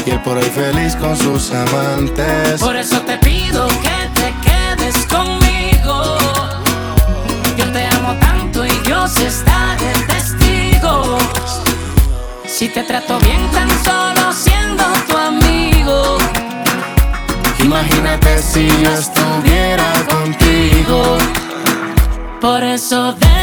Y 0.05 0.11
él 0.11 0.19
por 0.21 0.37
ahí 0.37 0.49
feliz 0.49 0.95
con 0.95 1.15
sus 1.17 1.51
amantes. 1.51 2.59
Por 2.59 2.75
eso 2.75 3.01
te 3.01 3.17
pido 3.17 3.67
que 3.67 4.09
te 4.19 4.33
quedes 4.43 5.05
conmigo. 5.07 6.17
Yo 7.57 7.71
te 7.71 7.85
amo 7.87 8.13
tanto 8.19 8.65
y 8.65 8.71
Dios 8.85 9.17
está 9.17 9.75
de 9.77 10.13
testigo. 10.13 11.17
Si 12.45 12.67
te 12.69 12.83
trato 12.83 13.17
bien 13.19 13.49
tan 13.51 13.69
solo 13.83 14.33
siendo 14.33 14.83
tu 15.07 15.17
amigo. 15.17 16.17
Imagínate 17.59 18.41
si 18.41 18.67
yo 18.67 18.91
estuviera 18.91 19.85
contigo. 20.09 21.17
Por 22.41 22.61
eso 22.61 23.13
de 23.13 23.42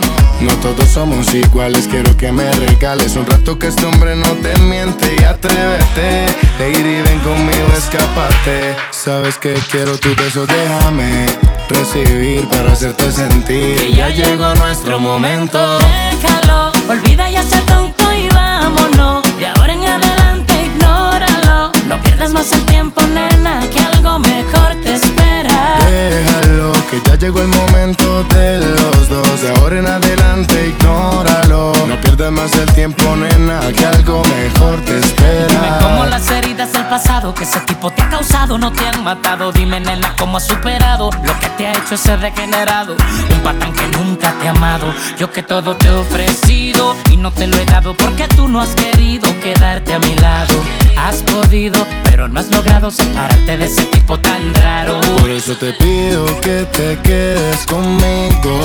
No 0.41 0.53
todos 0.55 0.89
somos 0.89 1.33
iguales, 1.35 1.87
quiero 1.87 2.15
que 2.17 2.31
me 2.31 2.51
regales 2.51 3.15
un 3.15 3.25
rato 3.27 3.59
que 3.59 3.67
este 3.67 3.85
hombre 3.85 4.15
no 4.15 4.27
te 4.41 4.57
miente 4.59 5.15
y 5.19 5.23
atrévete. 5.23 6.25
Lady, 6.59 7.01
ven 7.01 7.19
conmigo, 7.19 7.67
escapate. 7.77 8.75
Sabes 8.89 9.37
que 9.37 9.53
quiero 9.71 9.97
tu 9.99 10.09
beso, 10.15 10.47
déjame 10.47 11.27
recibir 11.69 12.47
para 12.49 12.71
hacerte 12.71 13.11
sentir. 13.11 13.75
Que 13.75 13.93
ya 13.93 14.09
llegó 14.09 14.53
nuestro 14.55 14.99
momento. 14.99 15.77
Déjalo, 15.79 16.71
olvida 16.89 17.29
ya 17.29 17.43
ser 17.43 17.63
tonto 17.65 18.11
y 18.11 18.27
vámonos. 18.29 19.23
De 19.37 19.45
ahora 19.45 19.73
en 19.73 19.85
adelante, 19.85 20.53
ignóralo. 20.65 21.71
No 21.87 22.01
pierdas 22.01 22.33
más 22.33 22.51
el 22.51 22.65
tiempo, 22.65 23.01
nena, 23.03 23.61
que 23.69 23.79
algo 23.79 24.17
mejor 24.19 24.75
te 24.83 24.93
espera. 24.95 25.77
Déjalo, 25.89 26.73
que 26.89 27.01
ya 27.05 27.15
llegó 27.15 27.41
el 27.41 27.47
momento 27.47 28.23
de 28.25 28.59
los 28.59 29.09
dos. 29.09 29.41
De 29.41 29.49
ahora 29.55 29.79
en 29.79 29.87
adelante, 29.87 30.69
ignóralo. 30.69 31.73
No 31.87 31.99
pierdas 32.01 32.31
más 32.31 32.53
el 32.53 32.71
tiempo, 32.73 33.15
nena, 33.15 33.59
que 33.75 33.85
algo 33.85 34.23
mejor 34.23 34.79
te 34.81 34.97
espera. 34.97 35.47
Dime 35.47 35.67
cómo 35.81 36.05
las 36.05 36.29
heridas 36.31 36.71
del 36.73 36.85
pasado 36.85 37.33
que 37.33 37.43
ese 37.43 37.59
tipo 37.61 37.89
te 37.91 38.01
ha 38.01 38.09
causado 38.09 38.57
no 38.57 38.71
te 38.71 38.85
han 38.87 39.03
matado. 39.03 39.51
Dime, 39.51 39.79
nena, 39.79 40.15
cómo 40.17 40.37
has 40.37 40.47
superado 40.47 41.09
lo 41.23 41.39
que 41.39 41.49
te 41.57 41.67
ha 41.67 41.73
hecho 41.73 41.95
ese 41.95 42.15
regenerado. 42.17 42.95
Un 43.33 43.39
patán 43.41 43.73
que 43.73 43.87
nunca 43.97 44.33
te 44.39 44.47
ha 44.47 44.51
amado. 44.51 44.93
Yo 45.17 45.31
que 45.31 45.43
todo 45.43 45.75
te 45.75 45.87
he 45.87 45.91
ofrecido 45.91 46.95
y 47.11 47.17
no 47.17 47.31
te 47.31 47.47
lo 47.47 47.57
he 47.57 47.65
dado 47.65 47.95
porque 47.95 48.27
tú 48.29 48.47
no 48.47 48.61
has 48.61 48.75
querido 48.75 49.27
quedarte 49.41 49.93
a 49.93 49.99
mi 49.99 50.15
lado. 50.15 50.53
Has 50.97 51.23
podido, 51.23 51.85
pero 52.03 52.27
no 52.27 52.39
has 52.39 52.49
logrado 52.51 52.91
separarte 52.91 53.57
de 53.57 53.65
ese 53.65 53.83
tipo 53.85 54.19
tan 54.19 54.53
raro. 54.55 54.99
Por 55.19 55.29
eso 55.29 55.55
te 55.55 55.73
pido 55.73 56.25
que 56.41 56.65
te 56.71 56.97
quedes 57.01 57.65
conmigo. 57.65 58.55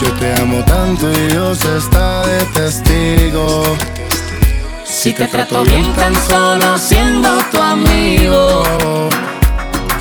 Yo 0.00 0.12
te 0.12 0.34
amo 0.40 0.62
tanto 0.64 1.10
y 1.12 1.26
Dios 1.28 1.64
está 1.64 2.26
de 2.26 2.44
testigo. 2.46 3.76
Si 4.84 5.12
te 5.12 5.26
trato 5.26 5.62
bien 5.62 5.92
tan 5.94 6.14
solo 6.28 6.78
siendo 6.78 7.38
tu 7.50 7.60
amigo. 7.60 9.08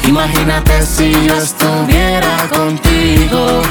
Imagínate 0.04 0.86
si 0.86 1.12
yo 1.28 1.36
estuviera 1.36 2.48
contigo. 2.50 3.62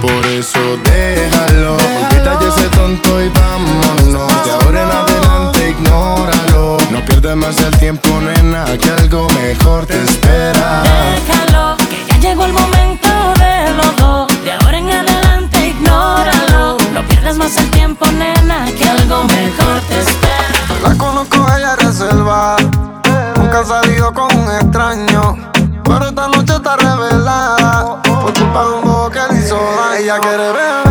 Por 0.00 0.26
eso 0.26 0.58
déjalo, 0.84 1.76
olvídate 1.76 2.48
ese 2.48 2.68
tonto 2.70 3.22
y 3.22 3.28
vámonos. 3.30 4.44
De 4.44 4.52
ahora 4.52 4.82
en 4.82 4.90
adelante 4.90 5.70
ignóralo. 5.70 6.76
No 6.90 7.04
pierdas 7.04 7.36
más 7.36 7.58
el 7.58 7.76
tiempo, 7.78 8.08
nena, 8.20 8.64
que 8.78 8.90
algo 8.90 9.28
mejor 9.30 9.86
te 9.86 10.02
espera. 10.02 10.82
Déjalo, 10.82 11.76
que 11.88 12.04
ya 12.08 12.18
llegó 12.18 12.44
el 12.44 12.52
momento 12.52 13.08
de 13.38 13.72
los 13.74 13.96
dos. 13.96 14.44
De 14.44 14.52
ahora 14.52 14.78
en 14.78 14.90
adelante 14.90 15.68
ignóralo. 15.68 16.76
No 16.92 17.02
pierdas 17.08 17.36
más 17.38 17.56
el 17.56 17.70
tiempo, 17.70 18.06
nena, 18.06 18.66
que 18.78 18.88
algo 18.88 19.24
mejor 19.24 19.80
te 19.88 20.00
espera. 20.00 20.88
La 20.88 20.94
conozco, 20.96 21.46
ella 21.56 21.74
reserva. 21.76 22.56
Nunca 23.36 23.60
ha 23.60 23.64
salido 23.64 24.12
con 24.12 24.34
un 24.36 24.50
extraño. 24.54 25.36
Pero 25.84 26.08
esta 26.08 26.28
noche 26.28 26.54
está 26.54 26.76
revelada. 26.76 28.02
Por 28.02 28.34
culpa 28.34 28.64
de 28.64 28.70
un 28.70 28.85
Ella 30.06 30.20
quiere 30.20 30.36
beber, 30.36 30.85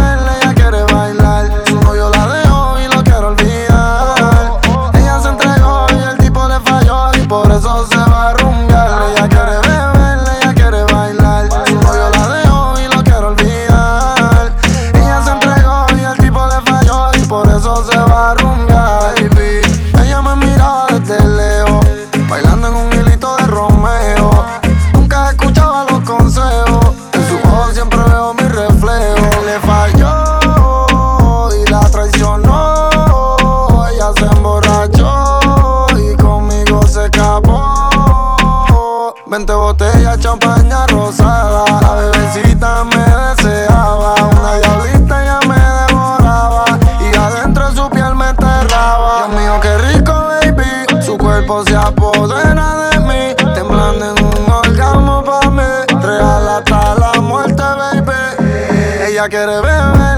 cuerpo 51.46 51.64
se 51.66 51.76
apodera 51.76 52.90
de 52.90 53.00
mí, 53.02 53.54
temblando 53.54 54.16
en 54.16 54.26
un 54.26 54.52
orgasmo 54.52 55.24
pa' 55.24 55.50
mí. 55.52 56.02
Real 56.02 56.48
hasta 56.48 56.96
la 56.96 57.22
muerte, 57.22 57.62
baby. 57.62 58.14
Ella 59.08 59.30
quiere 59.30 59.62
beber 59.62 60.15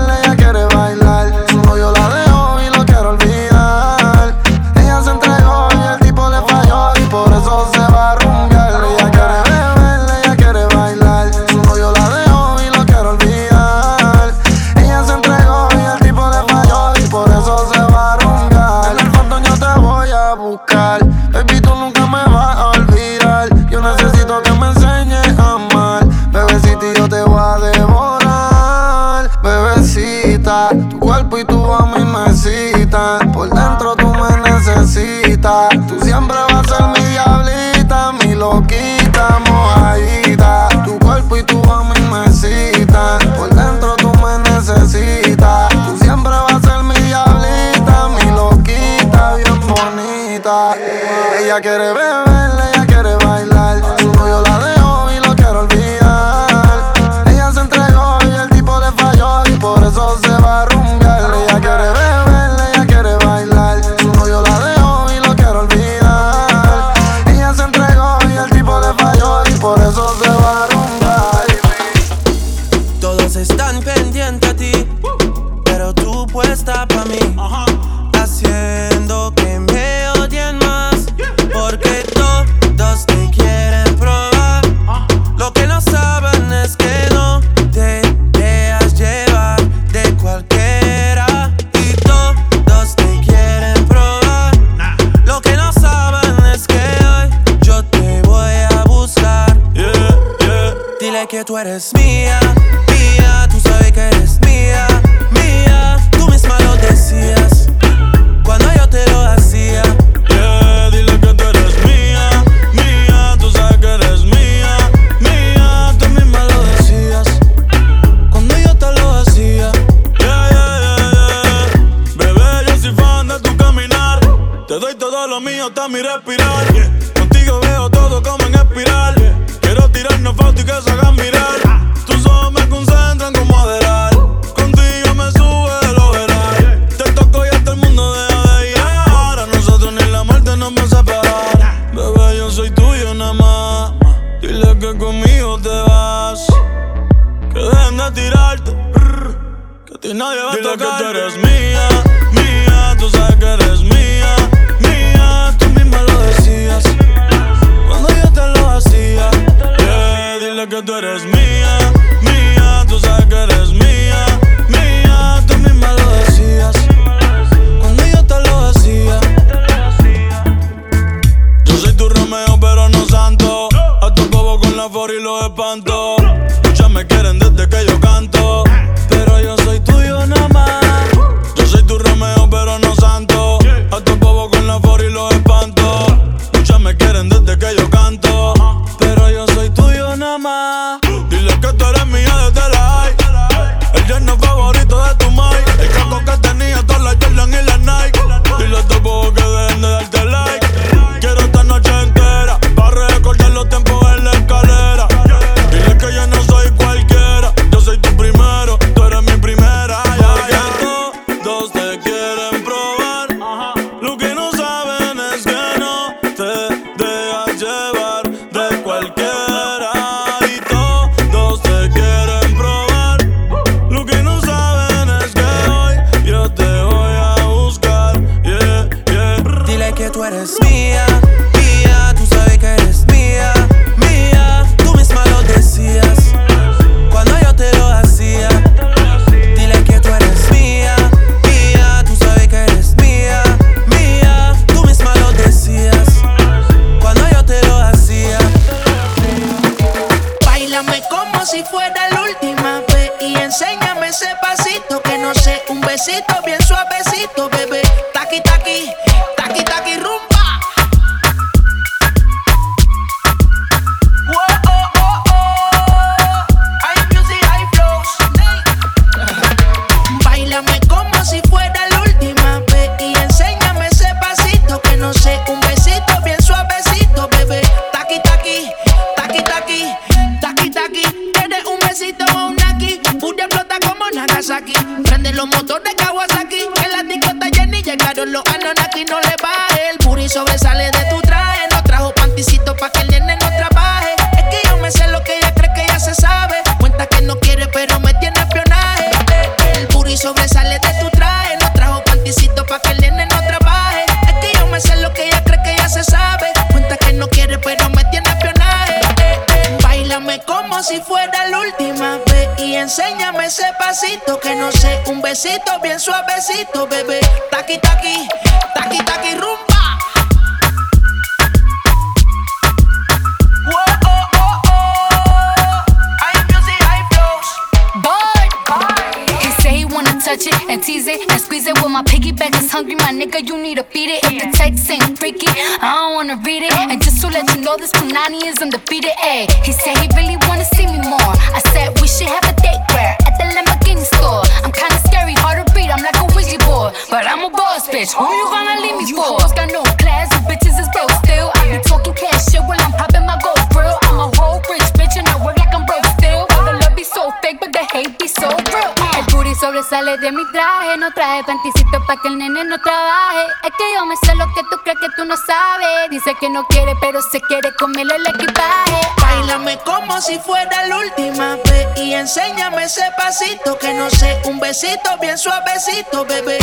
ese 373.42 373.56
pasito 373.58 373.78
que 373.78 373.94
no 373.94 374.10
sé. 374.10 374.42
Un 374.46 374.60
besito 374.60 375.18
bien 375.20 375.38
suavecito, 375.38 376.26
bebé. 376.26 376.58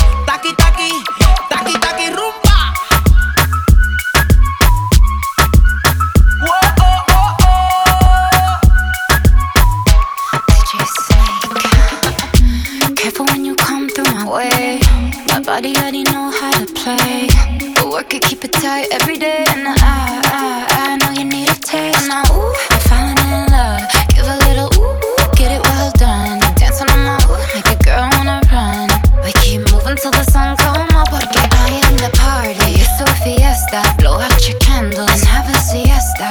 Fiesta. 33.75 33.95
Blow 33.99 34.19
out 34.21 34.49
your 34.49 34.59
candles 34.59 35.11
and 35.11 35.25
have 35.25 35.49
a 35.49 35.59
siesta. 35.59 36.29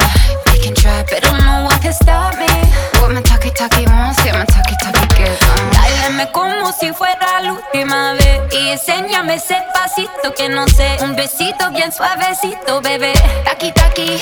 We 0.51 0.59
can 0.59 0.75
try, 0.75 1.03
but 1.09 1.21
don't 1.21 1.39
know 1.39 1.65
what 1.65 1.81
can 1.81 1.93
stop 1.93 2.37
me. 2.37 2.47
What 3.01 3.11
my 3.11 3.21
talkie 3.21 3.51
talkie 3.51 3.85
wants, 3.85 4.23
yeah, 4.25 4.37
my 4.37 4.45
talkie 4.45 4.75
talkie 4.81 5.07
gets 5.17 5.43
on. 5.49 5.71
Báilame 5.71 6.31
como 6.31 6.71
si 6.71 6.91
fuera 6.93 7.41
la 7.41 7.53
última 7.53 8.13
vez 8.13 8.41
Y 8.51 8.69
enséñame 8.69 9.35
ese 9.35 9.57
pasito 9.73 10.33
que 10.35 10.49
no 10.49 10.67
sé 10.67 10.97
Un 11.01 11.15
besito 11.15 11.71
bien 11.71 11.91
suavecito, 11.91 12.81
bebé 12.81 13.13
taki, 13.45 13.71
taki, 13.71 14.21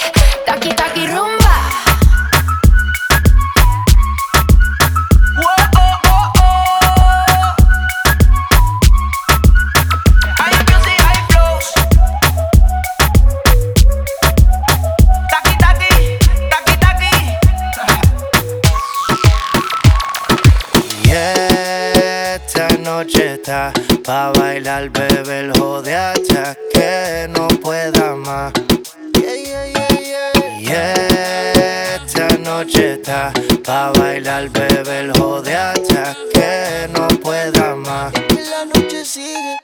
pa' 33.72 33.92
bailar, 33.98 34.50
bebé, 34.50 35.00
el 35.00 35.12
jode 35.18 35.56
hasta 35.56 36.04
que 36.34 36.90
no 36.94 37.08
pueda 37.24 37.76
más. 37.76 38.12
La 38.54 38.62
noche 38.72 39.06
sigue. 39.06 39.56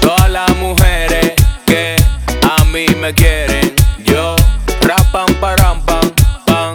Todas 0.00 0.30
las 0.30 0.50
mujeres 0.56 1.34
que 1.66 1.96
a 2.56 2.64
mí 2.72 2.86
me 3.02 3.12
quieren, 3.12 3.74
yo 4.10 4.36
rapan 4.88 5.30
param 5.42 5.78
pam 5.88 6.06
pam, 6.46 6.74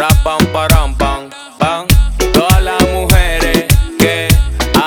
rapan 0.00 0.42
param 0.54 0.90
pam 1.00 1.22
pam. 1.60 1.84
Todas 2.32 2.62
las 2.70 2.82
mujeres 2.96 3.66
que 3.98 4.28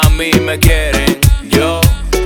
a 0.02 0.10
mí 0.18 0.32
me 0.48 0.58
quieren, 0.58 1.20
yo 1.56 1.82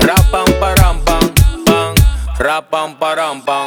rapan 0.07 0.47
param 0.61 0.97
pam 1.07 1.25
pam, 1.65 1.93
rapan 2.39 2.89
param 3.01 3.41
pam. 3.47 3.62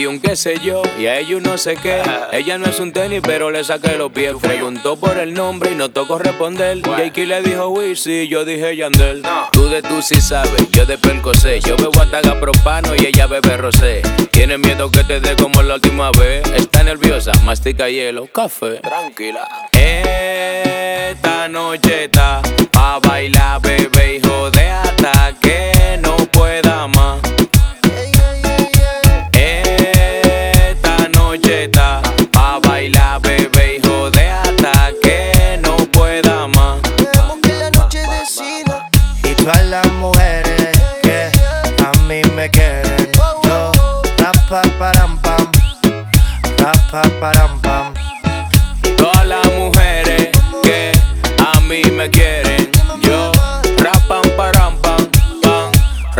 Dio 0.00 0.08
un 0.08 0.18
qué 0.18 0.34
sé 0.34 0.58
yo 0.64 0.80
y 0.98 1.08
a 1.08 1.18
ellos 1.18 1.42
no 1.42 1.58
sé 1.58 1.76
qué. 1.76 2.00
Ella 2.32 2.56
no 2.56 2.64
es 2.64 2.80
un 2.80 2.90
tenis, 2.90 3.20
pero 3.22 3.50
le 3.50 3.62
saqué 3.62 3.98
los 3.98 4.10
pies. 4.10 4.32
Preguntó 4.40 4.96
por 4.96 5.18
el 5.18 5.34
nombre 5.34 5.72
y 5.72 5.74
no 5.74 5.90
tocó 5.90 6.18
responder. 6.18 6.80
Jakey 6.80 7.26
le 7.26 7.42
dijo 7.42 7.68
Wizzy, 7.68 8.26
yo 8.26 8.46
dije 8.46 8.74
Yandel. 8.74 9.22
Tú 9.52 9.68
de 9.68 9.82
tú 9.82 10.00
sí 10.00 10.18
sabes, 10.22 10.70
yo 10.70 10.86
de 10.86 10.96
Percocé. 10.96 11.60
Yo 11.60 11.76
bebo 11.76 12.00
ataga 12.00 12.40
propano 12.40 12.94
y 12.96 13.08
ella 13.08 13.26
bebe 13.26 13.58
rosé. 13.58 14.00
Tiene 14.30 14.56
miedo 14.56 14.90
que 14.90 15.04
te 15.04 15.20
dé 15.20 15.36
como 15.36 15.60
la 15.60 15.74
última 15.74 16.10
vez. 16.12 16.50
Está 16.56 16.82
nerviosa, 16.82 17.32
mastica 17.44 17.90
hielo, 17.90 18.26
café. 18.26 18.76
Tranquila. 18.76 19.46
Esta 19.70 21.46
noche 21.46 22.04
está 22.04 22.40
pa' 22.72 23.00
bailar, 23.00 23.60
bebé, 23.60 24.16
hijo 24.16 24.50
de 24.50 24.66
hasta 24.66 25.34
que 25.42 25.98
no 26.00 26.16
pueda 26.16 26.86
más. 26.86 26.99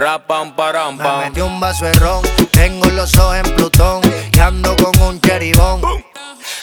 Pam, 0.00 0.54
rapan 0.54 0.56
param 0.56 0.96
Me 0.96 1.24
metí 1.24 1.40
un 1.40 1.60
vaso 1.60 1.84
de 1.84 1.92
ron, 1.94 2.22
tengo 2.50 2.86
los 2.90 3.16
ojos 3.18 3.36
en 3.36 3.54
Plutón 3.54 4.00
y 4.32 4.38
ando 4.38 4.74
con 4.76 4.98
un 5.02 5.20
cheribón. 5.20 5.82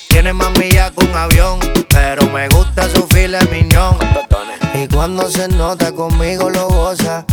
Tiene 0.08 0.34
más 0.34 0.50
millas 0.58 0.92
que 0.92 1.06
un 1.06 1.16
avión, 1.16 1.60
pero 1.90 2.28
me 2.30 2.48
gusta 2.50 2.90
su 2.90 3.06
file 3.08 3.40
miñón. 3.52 3.98
Y 4.74 4.88
cuando 4.88 5.30
se 5.30 5.48
nota 5.50 5.92
conmigo 5.92 6.50
lo 6.50 6.68
goza. 6.68 7.26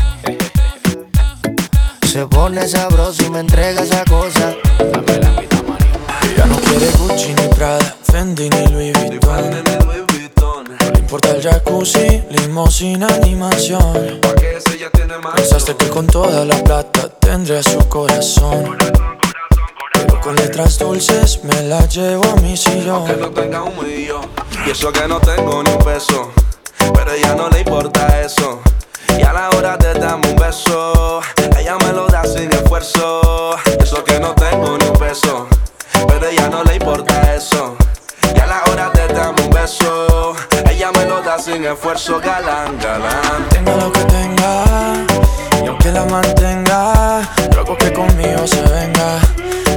Se 2.07 2.27
pone 2.27 2.69
sabroso 2.69 3.25
y 3.25 3.31
me 3.31 3.41
entrega 3.41 3.83
esa 3.83 4.05
cosa. 4.05 4.55
Ya 6.37 6.47
no 6.47 6.57
quiere 6.57 6.91
Gucci 6.99 7.35
ni 7.35 7.49
Prada, 7.55 7.97
Fendi 8.03 8.51
ni 8.51 8.67
Louis 8.69 8.93
Vuitton. 8.93 10.14
No 11.05 11.11
importa 11.11 11.33
el 11.33 11.43
jacuzzi, 11.43 12.23
limosina, 12.31 13.07
animación. 13.09 14.21
Pensaste 15.37 15.77
que 15.77 15.91
con 15.91 16.07
toda 16.07 16.47
la 16.47 16.57
plata 16.65 17.11
tendría 17.21 17.63
su 17.63 17.87
corazón. 17.91 18.79
Con 20.23 20.35
letras 20.37 20.79
dulces 20.79 21.45
me 21.45 21.63
la 21.65 21.87
llevo 21.89 22.25
a 22.25 22.37
mi 22.37 22.57
sillón. 22.57 23.05
Y 24.67 24.71
eso 24.71 24.91
que 24.93 25.07
no 25.07 25.21
tengo 25.21 25.63
ni 25.63 25.73
un 25.73 25.79
peso, 25.85 26.33
pero 26.95 27.11
a 27.11 27.15
ella 27.15 27.35
no 27.35 27.51
le 27.51 27.61
importa 27.61 28.23
eso. 28.23 28.63
Y 29.19 29.23
a 29.23 29.35
la 29.35 29.51
hora 29.51 29.77
de 29.77 29.93
darme 30.01 30.31
un 30.31 30.37
beso, 30.37 31.21
ella 31.59 31.77
me 31.85 31.93
lo 31.93 32.07
da 32.07 32.25
sin 32.25 32.51
esfuerzo. 32.51 33.55
Eso 33.79 34.03
que 34.03 34.19
no 34.19 34.35
tengo 34.35 34.79
ni 34.79 34.87
un 34.87 34.97
peso, 34.97 35.49
pero 36.09 36.27
a 36.27 36.31
ella 36.31 36.49
no 36.49 36.65
le 36.65 36.77
importa 36.77 37.35
eso. 37.35 37.77
Y 38.35 38.41
a 38.41 38.47
la 38.47 38.63
hora 38.71 38.89
de 38.89 39.07
darme 39.13 39.43
un 39.43 39.51
beso, 39.51 40.07
sin 41.39 41.65
esfuerzo, 41.65 42.21
galán, 42.21 42.79
galán. 42.79 43.49
Tenga 43.51 43.77
lo 43.77 43.93
que 43.93 44.01
tenga, 44.05 45.07
y 45.63 45.67
aunque 45.67 45.91
la 45.91 46.05
mantenga, 46.05 47.23
yo 47.53 47.61
hago 47.61 47.77
que 47.77 47.93
conmigo 47.93 48.47
se 48.47 48.63
venga. 48.63 49.19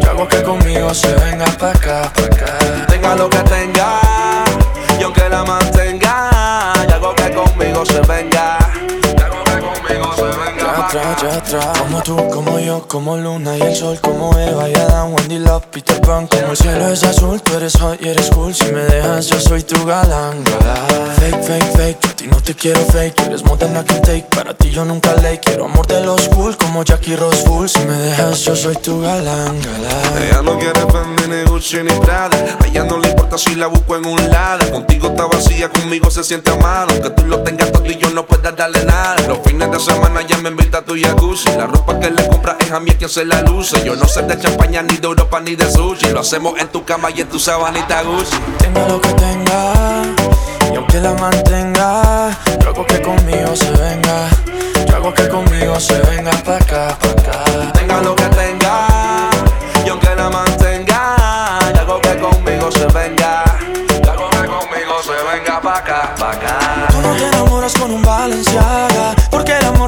Yo 0.01 0.09
hago 0.11 0.27
que 0.27 0.43
conmigo 0.43 0.93
se 0.93 1.13
venga 1.15 1.45
pa' 1.57 1.71
acá, 1.71 2.11
pa' 2.13 2.25
acá. 2.25 2.85
Tenga 2.87 3.15
lo 3.15 3.29
que 3.29 3.39
tenga, 3.39 3.99
y 4.99 5.03
aunque 5.03 5.29
la 5.29 5.43
mantenga, 5.43 6.73
y 6.87 6.91
hago 6.91 7.15
que 7.15 7.31
conmigo 7.33 7.85
se 7.85 8.01
venga. 8.01 8.57
Atrás, 10.77 11.23
atrás. 11.23 11.79
Como 11.79 12.01
tú, 12.01 12.29
como 12.29 12.59
yo, 12.59 12.87
como 12.87 13.17
Luna 13.17 13.57
y 13.57 13.61
el 13.61 13.75
sol, 13.75 13.99
como 13.99 14.37
Eva 14.37 14.69
y 14.69 14.75
Adán, 14.75 15.13
Wendy 15.13 15.39
Love, 15.39 15.65
Peter 15.65 15.99
Pan. 15.99 16.27
Como 16.27 16.51
el 16.51 16.57
cielo 16.57 16.87
es 16.87 17.03
azul, 17.03 17.41
tú 17.41 17.57
eres 17.57 17.77
hot 17.77 18.01
y 18.01 18.07
eres 18.07 18.29
cool. 18.29 18.55
Si 18.55 18.71
me 18.71 18.81
dejas, 18.81 19.27
yo 19.27 19.39
soy 19.39 19.63
tu 19.63 19.85
galán, 19.85 20.43
galán. 20.45 20.66
Quiero 22.67 22.85
fake. 22.91 23.15
Tú 23.15 23.23
eres 23.23 23.43
more 23.45 23.57
than 23.57 23.77
I 23.77 23.83
can 23.83 24.01
take, 24.01 24.27
para 24.35 24.53
ti 24.53 24.69
yo 24.69 24.83
nunca 24.83 25.13
late. 25.15 25.39
Quiero 25.39 25.65
amor 25.65 25.87
de 25.87 26.01
los 26.03 26.27
cool, 26.29 26.55
como 26.57 26.83
Jackie 26.83 27.15
Rose 27.15 27.43
Full. 27.45 27.67
Si 27.67 27.79
me 27.79 27.93
dejas, 27.93 28.41
yo 28.41 28.55
soy 28.55 28.75
tu 28.75 29.01
galán, 29.01 29.59
galán. 29.61 30.23
Ella 30.23 30.41
no 30.41 30.57
quiere 30.59 30.79
Fendi, 30.91 31.27
ni 31.27 31.43
Gucci, 31.49 31.77
ni 31.83 31.91
Prada 31.91 32.57
A 32.59 32.67
ella 32.67 32.83
no 32.83 32.97
le 32.97 33.09
importa 33.09 33.37
si 33.37 33.55
la 33.55 33.67
busco 33.67 33.95
en 33.95 34.05
un 34.05 34.29
lado 34.29 34.69
Contigo 34.71 35.09
está 35.09 35.25
vacía, 35.25 35.69
conmigo 35.69 36.09
se 36.09 36.23
siente 36.23 36.51
a 36.51 36.55
mano 36.55 36.93
Que 37.01 37.09
tú 37.09 37.25
lo 37.25 37.41
tengas 37.41 37.71
todo 37.71 37.85
y 37.85 37.97
yo 37.97 38.09
no 38.11 38.25
pueda 38.25 38.51
darle 38.51 38.83
nada 38.85 39.15
Los 39.27 39.39
fines 39.43 39.69
de 39.71 39.79
semana 39.79 40.21
ella 40.21 40.37
me 40.37 40.49
invita 40.49 40.79
a 40.79 40.81
tu 40.85 40.95
jacuzzi 40.95 41.49
La 41.57 41.67
ropa 41.67 41.99
que 41.99 42.09
le 42.09 42.27
compra 42.27 42.57
es 42.59 42.71
a 42.71 42.79
mí 42.79 42.91
quien 42.91 43.09
se 43.09 43.25
la 43.25 43.41
luce 43.41 43.83
Yo 43.83 43.95
no 43.95 44.07
sé 44.07 44.21
de 44.23 44.39
champaña, 44.39 44.81
ni 44.81 44.97
de 44.97 45.07
Europa, 45.07 45.39
ni 45.39 45.55
de 45.55 45.69
sushi 45.69 46.09
Lo 46.09 46.21
hacemos 46.21 46.59
en 46.59 46.67
tu 46.69 46.83
cama 46.85 47.09
y 47.11 47.21
en 47.21 47.27
tu 47.27 47.39
sabanita 47.39 48.01
Gucci 48.03 48.37
Tenga 48.59 48.87
lo 48.87 49.01
que 49.01 49.09
tenga, 49.13 50.03
y 50.71 50.75
aunque 50.75 50.99
la 50.99 51.13
mantenga, 51.13 52.31
yo 52.61 52.69
hago 52.69 52.85
que 52.85 53.01
conmigo 53.01 53.55
se 53.55 53.71
venga. 53.71 54.29
Yo 54.87 54.95
hago 54.95 55.13
que 55.13 55.27
conmigo 55.27 55.79
se 55.79 55.99
venga 56.01 56.31
pa' 56.43 56.57
acá, 56.57 56.97
pa' 56.99 57.09
acá. 57.09 57.71
Tenga 57.73 58.01
lo 58.01 58.15
que 58.15 58.23
tenga 58.23 59.29
Y 59.85 59.89
aunque 59.89 60.15
la 60.15 60.29
mantenga 60.29 61.15
Y 61.73 61.77
hago 61.77 61.99
que 61.99 62.17
conmigo 62.17 62.71
se 62.71 62.85
venga 62.87 63.43
Y 64.03 64.07
hago 64.07 64.29
que 64.29 64.47
conmigo 64.47 65.01
se 65.03 65.23
venga 65.31 65.59
pa' 65.61 65.77
acá, 65.77 66.15
pa' 66.17 66.31
acá 66.31 66.87
Tú 66.91 67.01
no 67.01 67.15
te 67.15 67.25
enamoras 67.25 67.73
con 67.73 67.91
un 67.91 68.07
el 68.31 68.43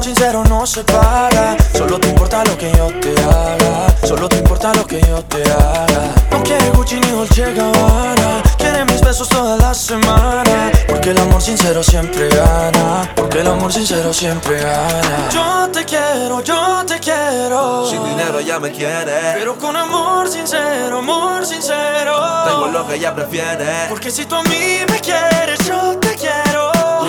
amor 0.00 0.04
sincero 0.04 0.44
no 0.48 0.66
se 0.66 0.82
paga. 0.84 1.56
Solo 1.74 1.98
te 1.98 2.08
importa 2.08 2.42
lo 2.44 2.56
que 2.56 2.72
yo 2.72 2.86
te 3.00 3.12
haga. 3.22 3.94
Solo 4.02 4.28
te 4.28 4.36
importa 4.36 4.72
lo 4.74 4.86
que 4.86 5.00
yo 5.00 5.22
te 5.24 5.42
haga. 5.42 6.14
No 6.30 6.42
quiere 6.42 6.70
Gucci 6.70 6.98
ni 7.00 7.10
Dolce 7.10 7.52
Gabbana 7.52 8.42
Quiere 8.56 8.84
mis 8.86 9.00
besos 9.02 9.28
toda 9.28 9.56
la 9.56 9.74
semana. 9.74 10.72
Porque 10.88 11.10
el 11.10 11.18
amor 11.18 11.42
sincero 11.42 11.82
siempre 11.82 12.28
gana. 12.28 13.10
Porque 13.14 13.40
el 13.40 13.48
amor 13.48 13.72
sincero 13.72 14.12
siempre 14.12 14.60
gana. 14.60 15.28
Yo 15.30 15.68
te 15.70 15.84
quiero, 15.84 16.42
yo 16.42 16.82
te 16.86 16.98
quiero. 16.98 17.86
Sin 17.86 18.02
dinero 18.04 18.38
ella 18.38 18.58
me 18.58 18.72
quiere. 18.72 19.34
Pero 19.34 19.58
con 19.58 19.76
amor 19.76 20.28
sincero, 20.28 20.98
amor 20.98 21.44
sincero. 21.44 22.16
Tengo 22.46 22.68
lo 22.68 22.86
que 22.86 22.94
ella 22.94 23.14
prefiere. 23.14 23.86
Porque 23.88 24.10
si 24.10 24.24
tú 24.24 24.34
a 24.34 24.42
mí 24.44 24.80
me 24.88 24.98
quieres, 25.00 25.58
yo 25.66 25.98
te 25.98 26.14
quiero 26.14 26.49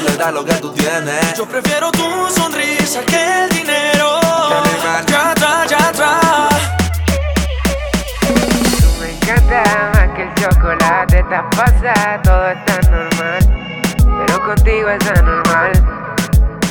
le 0.02 0.18
das 0.18 0.34
lo 0.34 0.43
que 0.43 0.54
tú 0.56 0.72
tienes 0.72 1.38
Yo 1.38 1.45
prefiero 1.45 1.91
tu 1.91 2.30
sonrisa 2.30 3.02
que 3.06 3.43
el 3.43 3.49
dinero. 3.49 4.20
Ya 5.08 5.30
atrás, 5.30 5.70
ya 5.70 5.89
atrás. 5.89 6.72
Me 8.99 9.12
encanta 9.12 9.64
más 9.93 10.10
que 10.16 10.24
el 10.24 10.34
chocolate, 10.36 11.20
está 11.20 11.49
pasa, 11.52 12.22
todo 12.24 12.49
está 12.49 12.82
normal. 12.89 13.39
Pero 13.97 14.45
contigo 14.45 14.89
es 14.89 15.08
anormal. 15.08 15.72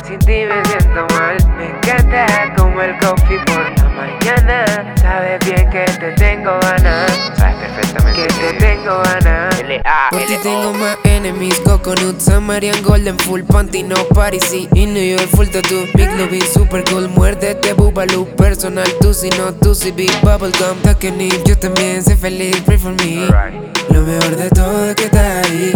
Sin 0.06 0.18
ti 0.20 0.44
me 0.46 0.64
siento 0.64 1.06
mal. 1.14 1.36
Me 1.56 1.70
encanta 1.70 2.54
como 2.56 2.80
el 2.82 2.98
coffee 2.98 3.38
por 3.46 3.79
mañana. 4.00 4.94
Sabes 5.00 5.38
bien 5.44 5.70
que 5.70 5.84
te 5.84 6.12
tengo 6.12 6.58
ganas. 6.60 7.10
Sabes 7.36 7.56
perfectamente 7.56 8.26
que 8.26 8.26
te 8.28 8.52
tengo 8.58 9.02
ganas. 9.02 9.50
Por 10.10 10.20
ti 10.22 10.36
tengo 10.42 10.72
más 10.72 10.98
enemies 11.04 11.60
Coconut, 11.60 12.18
Samarian, 12.18 12.82
Golden, 12.82 13.16
Full 13.20 13.42
Panty, 13.42 13.84
no 13.84 13.94
Parisi 14.14 14.68
Y 14.74 14.86
New 14.86 15.16
York, 15.16 15.28
full 15.36 15.46
tattoo. 15.46 15.86
Big 15.94 16.10
Lobby, 16.18 16.40
super 16.40 16.82
cool 16.90 17.08
Muérdete, 17.08 17.72
Bubaloo, 17.74 18.26
personal 18.36 18.88
Tú 19.00 19.14
si 19.14 19.30
no, 19.30 19.52
tú 19.54 19.74
si 19.74 19.92
big 19.92 20.10
Bubblegum, 20.22 20.80
Takenip 20.82 21.44
Yo 21.44 21.56
también 21.56 22.02
soy 22.02 22.16
feliz, 22.16 22.60
pray 22.66 22.78
for 22.78 22.92
me. 22.92 23.28
Lo 23.90 24.02
mejor 24.02 24.36
de 24.36 24.50
todo 24.50 24.86
es 24.90 24.96
que 24.96 25.04
estás 25.04 25.46
ahí. 25.46 25.72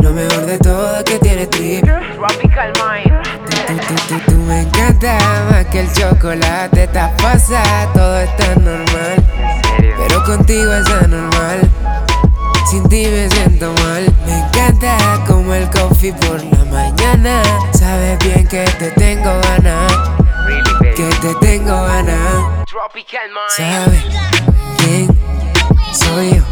Lo 0.00 0.12
mejor 0.12 0.46
de 0.46 0.58
todo 0.58 0.98
es 0.98 1.04
que 1.04 1.18
tienes 1.18 1.50
trip. 1.50 1.84
Tropical 1.84 2.72
Mind 2.78 3.43
Tú, 3.66 3.76
tú, 3.76 3.94
tú, 4.08 4.20
tú 4.26 4.38
me 4.38 4.62
encanta 4.62 5.18
más 5.50 5.66
que 5.66 5.80
el 5.80 5.92
chocolate 5.92 6.84
Estás 6.84 7.10
pasa, 7.22 7.62
todo 7.94 8.20
está 8.20 8.54
normal 8.56 9.24
Pero 9.98 10.24
contigo 10.24 10.72
es 10.74 10.86
anormal 10.88 11.70
sin 12.74 12.88
ti 12.88 13.06
me 13.06 13.28
siento 13.28 13.72
mal. 13.84 14.04
Me 14.26 14.38
encanta 14.38 14.96
como 15.26 15.54
el 15.54 15.68
coffee 15.70 16.12
por 16.14 16.42
la 16.42 16.64
mañana. 16.64 17.42
Sabes 17.72 18.18
bien 18.18 18.46
que 18.48 18.64
te 18.78 18.90
tengo 18.92 19.30
ganas. 19.42 19.92
Que 20.96 21.08
te 21.22 21.34
tengo 21.40 21.84
ganas. 21.84 22.66
¿Sabes 23.56 24.02
quién 24.78 25.08
soy 25.92 26.34
yo? 26.34 26.42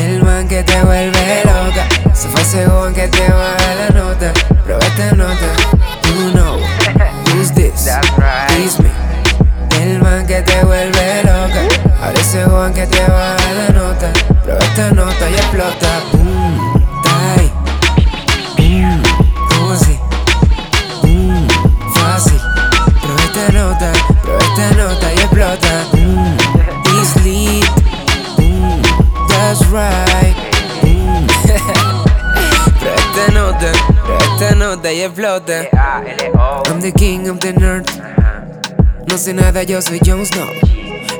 El 0.00 0.22
man 0.22 0.46
que 0.46 0.62
te 0.62 0.80
vuelve 0.82 1.42
loca. 1.44 2.14
Se 2.14 2.28
fue 2.28 2.42
ese 2.42 2.66
que 2.94 3.08
te 3.08 3.32
baja 3.32 3.74
la 3.74 3.88
nota. 3.88 4.32
Prueba 4.64 4.84
esta 4.84 5.12
nota. 5.12 5.91
You 6.12 6.32
know 6.34 6.58
who's 7.32 7.50
this? 7.52 7.88
It's 7.88 8.78
me. 8.78 8.90
El 9.80 9.98
man 10.00 10.26
que 10.26 10.42
te 10.42 10.62
vuelve 10.64 11.22
loca. 11.24 11.62
Ahora 12.02 12.20
ese 12.20 12.44
joven 12.44 12.74
que 12.74 12.86
te 12.86 13.00
baja 13.00 13.52
la 13.54 13.68
nota. 13.70 14.12
Prueba 14.42 14.60
esta 14.60 14.90
nota 14.90 15.30
y 15.30 15.34
explota. 15.34 16.00
Boom. 16.12 16.82
Boom. 18.56 19.02
Boom, 21.02 21.48
fácil. 21.94 22.40
Prueba 23.00 23.22
esta 23.24 23.52
nota, 23.52 23.92
prueba 24.22 24.40
esta 24.42 24.70
nota 24.76 25.12
y 25.14 25.18
explota. 25.18 25.84
Boom, 25.92 26.36
it's 27.00 27.16
lit. 27.24 27.64
Boom, 28.36 28.82
that's 29.28 29.64
right. 29.70 30.11
Nota 34.76 34.92
y 34.92 35.02
explota. 35.02 35.68
I'm 36.66 36.80
the 36.80 36.92
king 36.92 37.28
of 37.28 37.40
the 37.40 37.52
north. 37.52 37.90
No 39.06 39.18
sé 39.18 39.34
nada, 39.34 39.62
yo 39.64 39.82
soy 39.82 39.98
Jon 40.04 40.24
Snow. 40.24 40.48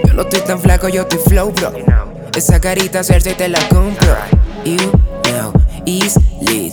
Yo 0.07 0.15
no 0.15 0.23
estoy 0.23 0.41
tan 0.41 0.59
flaco, 0.59 0.89
yo 0.89 1.03
estoy 1.03 1.19
flow, 1.19 1.53
bro. 1.53 1.73
Esa 2.35 2.61
carita 2.61 3.05
Cersei 3.05 3.35
te 3.35 3.49
la 3.49 3.59
compro. 3.69 4.17
You 4.65 4.79
know, 5.25 5.53
is 5.85 6.17
lit. 6.41 6.73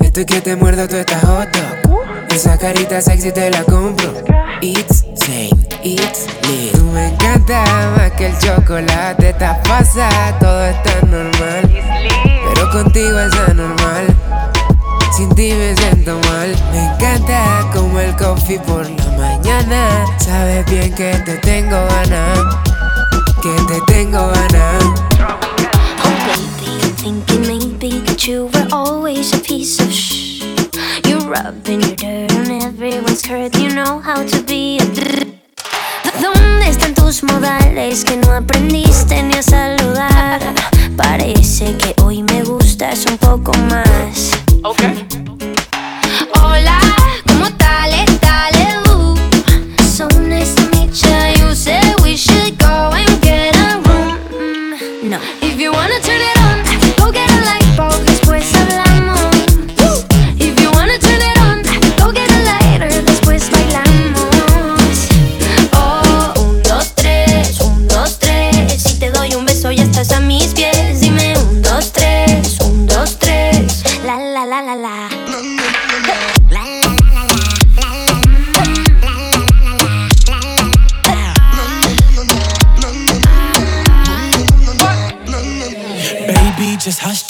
Estoy 0.00 0.24
que 0.24 0.40
te 0.40 0.54
muerdo, 0.54 0.86
tú 0.86 0.96
estás 0.96 1.20
hot 1.24 1.48
dog. 1.52 2.04
Esa 2.30 2.56
carita 2.58 3.00
sexy 3.00 3.32
te 3.32 3.50
la 3.50 3.64
compro. 3.64 4.12
It's 4.60 5.04
same, 5.16 5.66
it's 5.82 6.26
lit. 6.46 6.72
Tú 6.74 6.84
me 6.92 7.08
encanta 7.08 7.64
más 7.96 8.12
que 8.12 8.26
el 8.26 8.38
chocolate. 8.38 9.30
Estás 9.30 9.58
pasa, 9.66 10.08
todo 10.38 10.64
está 10.64 11.00
normal. 11.06 11.68
Pero 12.54 12.70
contigo 12.70 13.18
es 13.18 13.34
anormal. 13.48 14.53
Sin 15.16 15.32
ti 15.36 15.52
me 15.54 15.76
siento 15.76 16.18
mal. 16.28 16.52
Me 16.72 16.86
encanta 16.86 17.70
como 17.72 18.00
el 18.00 18.16
coffee 18.16 18.58
por 18.58 18.84
la 18.90 19.06
mañana. 19.16 20.06
Sabes 20.18 20.66
bien 20.66 20.92
que 20.92 21.12
te 21.24 21.36
tengo 21.38 21.76
ganas. 21.86 22.40
Que 23.40 23.54
te 23.68 23.92
tengo 23.92 24.26
ganas. 24.26 24.84
Thinking 26.96 27.42
maybe 27.42 28.00
that 28.06 28.26
you 28.26 28.50
were 28.52 28.66
always 28.72 29.32
a 29.32 29.38
piece 29.38 29.80
of 29.80 29.88
shh. 29.92 30.42
You're 31.06 31.20
rubbing 31.20 31.82
your 31.82 31.94
dirt 31.94 32.32
on 32.32 32.50
everyone's 32.50 33.20
skirt. 33.20 33.56
You 33.56 33.68
know 33.72 34.00
how 34.00 34.24
to 34.26 34.42
be 34.42 34.78
a 34.80 34.84
¿Dónde 36.20 36.68
están 36.68 36.94
tus 36.94 37.22
modales 37.22 38.04
que 38.04 38.16
no 38.16 38.32
aprendiste 38.32 39.22
ni 39.22 39.34
a 39.34 39.42
saludar? 39.42 40.40
Parece 40.96 41.76
que 41.76 41.94
hoy 42.02 42.24
me 42.24 42.42
gustas 42.42 43.06
un 43.06 43.16
poco 43.18 43.52
más. 43.70 44.43
Hola, 46.40 46.80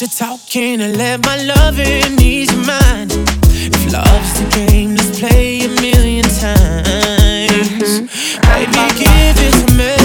to 0.06 0.18
talking 0.18 0.80
and 0.80 0.96
let 0.96 1.24
my 1.24 1.36
loving 1.36 2.20
ease 2.20 2.52
your 2.52 2.66
mind. 2.66 3.12
If 3.12 3.92
love's 3.92 4.40
the 4.40 4.66
game, 4.68 4.94
let's 4.96 5.18
play 5.18 5.60
a 5.60 5.68
million 5.68 6.24
times. 6.24 8.00
Mm-hmm. 8.00 8.40
Baby, 8.50 8.84
give 8.98 9.36
it 9.38 9.68
to 9.68 9.74
me. 9.76 10.03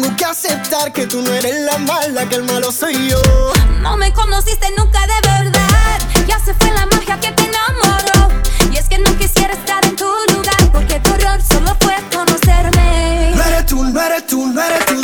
Tengo 0.00 0.16
que 0.16 0.24
aceptar 0.24 0.90
que 0.94 1.06
tú 1.06 1.20
no 1.20 1.30
eres 1.30 1.54
la 1.60 1.76
mala, 1.76 2.26
que 2.26 2.36
el 2.36 2.44
malo 2.44 2.72
soy 2.72 3.10
yo. 3.10 3.20
No 3.82 3.98
me 3.98 4.10
conociste 4.14 4.66
nunca 4.78 4.98
de 5.06 5.28
verdad. 5.28 6.00
Ya 6.26 6.38
se 6.38 6.54
fue 6.54 6.70
la 6.72 6.86
magia 6.86 7.20
que 7.20 7.30
te 7.32 7.42
enamoró. 7.42 8.32
Y 8.72 8.78
es 8.78 8.88
que 8.88 8.96
no 8.96 9.14
quisiera 9.18 9.52
estar 9.52 9.84
en 9.84 9.96
tu 9.96 10.06
lugar, 10.32 10.72
porque 10.72 11.00
tu 11.00 11.12
error 11.12 11.42
solo 11.42 11.76
fue 11.80 11.94
conocerme. 12.10 13.32
No 13.34 13.42
eres 13.44 13.66
tú, 13.66 13.84
no 13.84 14.00
eres 14.00 14.26
tú, 14.26 14.46
no 14.46 14.62
eres 14.62 14.86
tú. 14.86 15.02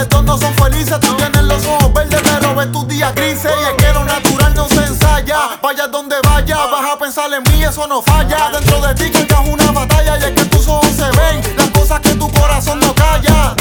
reggaetón 0.00 0.26
no 0.26 0.38
son 0.38 0.54
felices. 0.54 0.98
Tú 1.00 1.14
tienes 1.16 1.42
los 1.42 1.64
ojos 1.66 1.92
verdes, 1.92 2.20
pero 2.22 2.54
ves 2.54 2.72
tus 2.72 2.88
días 2.88 3.14
grises. 3.14 3.52
Y 3.60 3.64
es 3.64 3.84
que 3.84 3.92
lo 3.92 4.04
natural 4.04 4.54
no 4.54 4.68
se 4.68 4.84
ensaya. 4.84 5.58
Vaya 5.62 5.88
donde 5.88 6.16
vaya, 6.24 6.56
vas 6.56 6.92
a 6.92 6.98
pensar 6.98 7.30
en 7.32 7.42
mí, 7.52 7.62
eso 7.62 7.86
no 7.86 8.02
falla. 8.02 8.50
Dentro 8.50 8.80
de 8.80 8.94
ti 8.94 9.10
que 9.10 9.22
es 9.22 9.48
una 9.48 9.70
batalla. 9.72 10.18
Y 10.18 10.24
es 10.24 10.30
que 10.30 10.44
tus 10.46 10.66
ojos 10.68 10.88
se 10.88 11.10
ven, 11.18 11.56
las 11.56 11.70
cosas 11.70 12.00
que 12.00 12.14
tu 12.14 12.30
corazón 12.32 12.80
no 12.80 12.94
calla. 12.94 13.54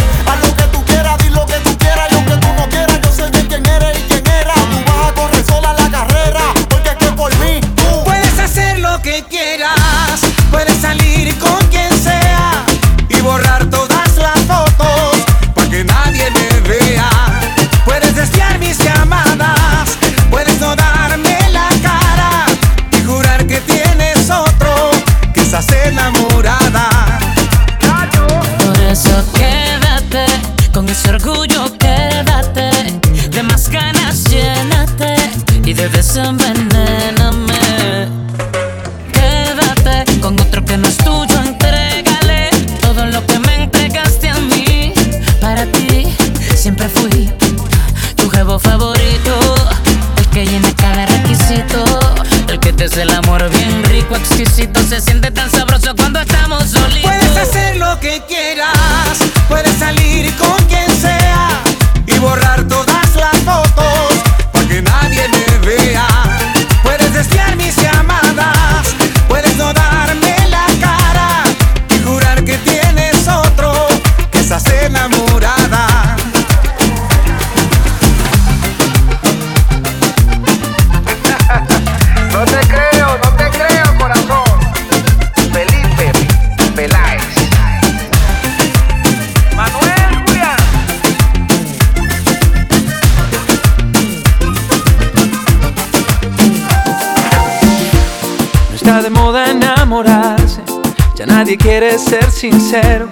sincero, 102.40 103.10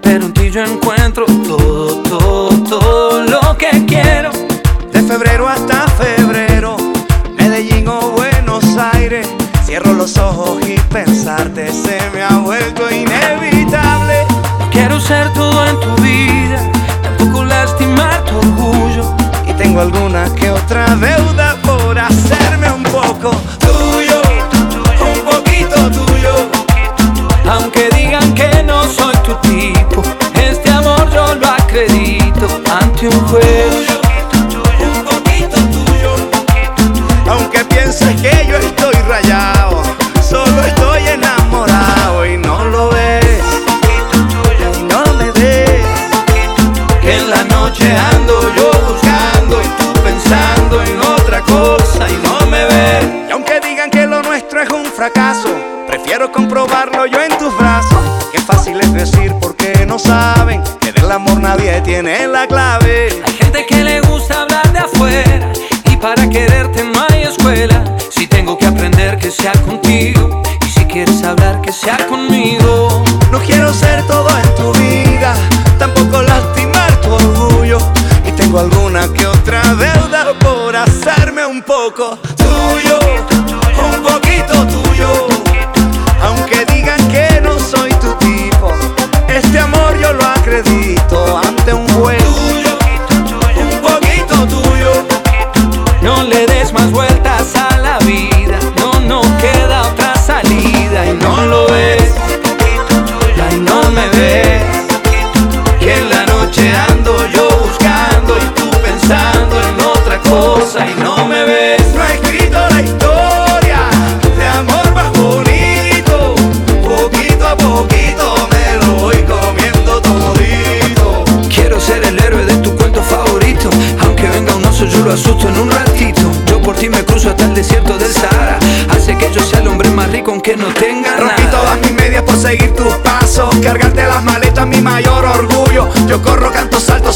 pero 0.00 0.26
en 0.26 0.32
ti 0.32 0.48
yo 0.48 0.62
encuentro 0.62 0.89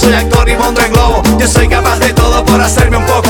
soy 0.04 0.12
actor 0.12 0.48
y 0.48 0.56
monto 0.56 0.82
en 0.82 0.92
globo. 0.92 1.22
Yo 1.38 1.48
soy 1.48 1.68
capaz 1.68 1.98
de 1.98 2.12
todo 2.12 2.44
por 2.44 2.60
hacerme 2.60 2.98
un 2.98 3.06
poco 3.06 3.23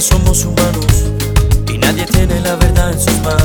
somos 0.00 0.44
humanos 0.44 0.86
y 1.66 1.78
nadie 1.78 2.06
tiene 2.06 2.40
la 2.40 2.54
verdad 2.56 2.92
en 2.92 3.00
sus 3.00 3.18
manos. 3.22 3.37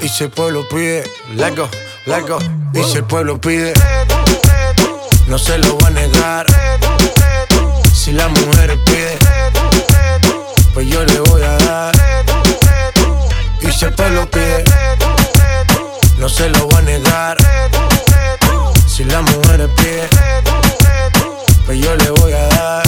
Y 0.00 0.08
si 0.08 0.24
el 0.24 0.30
pueblo 0.30 0.66
pide, 0.68 1.04
lego, 1.34 1.68
lego. 2.06 2.38
Y 2.72 2.82
si 2.84 2.98
el 2.98 3.04
pueblo 3.04 3.38
pide, 3.40 3.72
no 5.26 5.38
se 5.38 5.58
lo 5.58 5.76
va 5.78 5.88
a 5.88 5.90
negar. 5.90 6.46
Si 7.92 8.12
la 8.12 8.28
mujer 8.28 8.78
pide, 8.84 9.18
pues 10.72 10.88
yo 10.88 11.04
le 11.04 11.20
voy 11.20 11.42
a 11.42 11.56
dar. 11.56 11.94
Y 13.60 13.70
si 13.72 13.84
el 13.84 13.94
pueblo 13.94 14.30
pide, 14.30 14.64
no 16.18 16.28
se 16.28 16.48
lo 16.48 16.68
va 16.68 16.78
a 16.78 16.82
negar. 16.82 17.36
Si 18.86 19.04
la 19.04 19.20
mujer 19.20 19.68
pide, 19.76 20.08
pues 21.66 21.78
yo 21.78 21.94
le 21.94 22.10
voy 22.10 22.32
a 22.32 22.46
dar. 22.48 22.82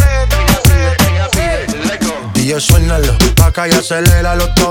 Y 2.35 2.47
yo 2.47 2.61
suénalo, 2.61 3.15
acá 3.45 3.69
y 3.69 3.73
aceléralo 3.73 4.49
todo 4.55 4.68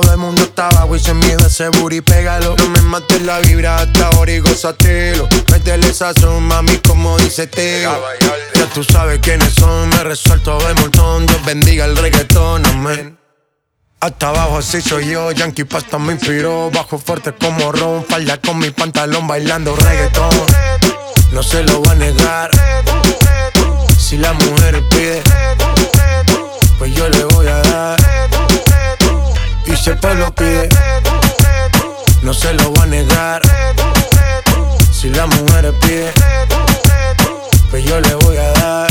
y 1.05 1.13
miedo 1.13 1.45
ese 1.45 1.69
pégalo. 2.01 2.55
No 2.57 2.69
me 2.69 2.81
mates 2.81 3.21
la 3.21 3.39
vibra 3.39 3.77
hasta 3.77 4.07
ahora 4.07 4.31
y 4.31 4.39
gozatelo. 4.39 5.27
Métele 5.51 5.93
sazón, 5.93 6.43
mami, 6.43 6.77
como 6.77 7.17
dice 7.19 7.45
Teo. 7.45 8.01
Ya 8.55 8.65
tú 8.73 8.83
sabes 8.83 9.19
quiénes 9.19 9.53
son, 9.53 9.89
me 9.89 10.03
resuelto 10.03 10.57
de 10.59 10.73
montón. 10.75 11.25
Dios 11.27 11.45
bendiga 11.45 11.85
el 11.85 11.95
reggaetón, 11.95 12.65
amén. 12.65 13.17
Hasta 13.99 14.29
abajo 14.29 14.57
así 14.57 14.81
soy 14.81 15.09
yo, 15.09 15.31
Yankee 15.31 15.63
Pasta 15.63 15.97
me 15.97 16.13
inspiró 16.13 16.69
Bajo 16.69 16.99
fuerte 16.99 17.33
como 17.33 17.71
Ron, 17.71 18.05
falda 18.05 18.39
con 18.39 18.59
mi 18.59 18.69
pantalón 18.69 19.25
bailando 19.25 19.75
reggaetón 19.75 20.29
No 21.31 21.41
se 21.41 21.63
lo 21.63 21.81
va 21.81 21.93
a 21.93 21.95
negar 21.95 22.51
Si 23.97 24.17
la 24.17 24.33
mujer 24.33 24.83
pide, 24.91 25.23
pues 26.77 26.93
yo 26.93 27.09
le 27.09 27.23
voy 27.23 27.46
y 29.67 29.75
siempre 29.75 30.15
lo 30.15 30.33
pide. 30.33 30.69
No 32.21 32.33
se 32.33 32.53
lo 32.53 32.73
va 32.73 32.83
a 32.83 32.85
negar. 32.85 33.41
Si 34.91 35.09
la 35.09 35.25
mujer 35.25 35.73
pide, 35.81 36.11
pues 37.69 37.83
yo 37.83 37.99
le 37.99 38.15
voy 38.15 38.37
a 38.37 38.51
dar. 38.53 38.87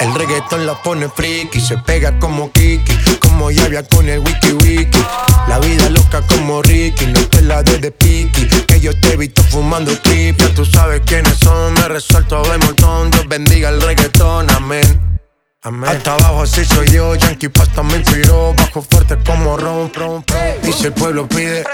El 0.00 0.14
reggaetón 0.14 0.66
la 0.66 0.80
pone 0.82 1.08
friki, 1.08 1.60
se 1.60 1.76
pega 1.78 2.18
como 2.18 2.52
Kiki, 2.52 2.96
como 3.20 3.50
Yavia 3.50 3.82
con 3.82 4.08
el 4.08 4.20
wiki 4.20 4.52
wiki. 4.52 5.02
La 5.48 5.58
vida 5.58 5.88
loca 5.90 6.22
como 6.28 6.62
Ricky, 6.62 7.06
no 7.06 7.20
te 7.28 7.42
la 7.42 7.62
de 7.62 7.78
de 7.78 7.90
piki, 7.90 8.46
que 8.66 8.80
yo 8.80 8.92
te 9.00 9.14
he 9.14 9.16
visto 9.16 9.42
fumando 9.44 9.96
trip. 9.98 10.38
Ya 10.38 10.54
tú 10.54 10.64
sabes 10.64 11.00
quiénes 11.06 11.36
son, 11.38 11.74
me 11.74 11.88
resuelto 11.88 12.42
de 12.42 12.58
montón. 12.58 13.10
Dios 13.10 13.26
bendiga 13.28 13.70
el 13.70 13.80
reggaetón, 13.80 14.50
amén. 14.50 15.17
Amén. 15.62 15.90
Hasta 15.90 16.14
abajo 16.14 16.42
así 16.42 16.64
soy 16.64 16.88
yo, 16.88 17.16
Yankee 17.16 17.48
Pasta 17.48 17.82
me 17.82 17.96
inspiró, 17.96 18.54
bajo 18.54 18.80
fuerte 18.80 19.18
como 19.26 19.56
ron, 19.56 19.92
ron, 19.92 20.24
ron. 20.28 20.60
Y 20.62 20.72
si 20.72 20.86
el 20.86 20.92
pueblo 20.92 21.28
pide, 21.28 21.64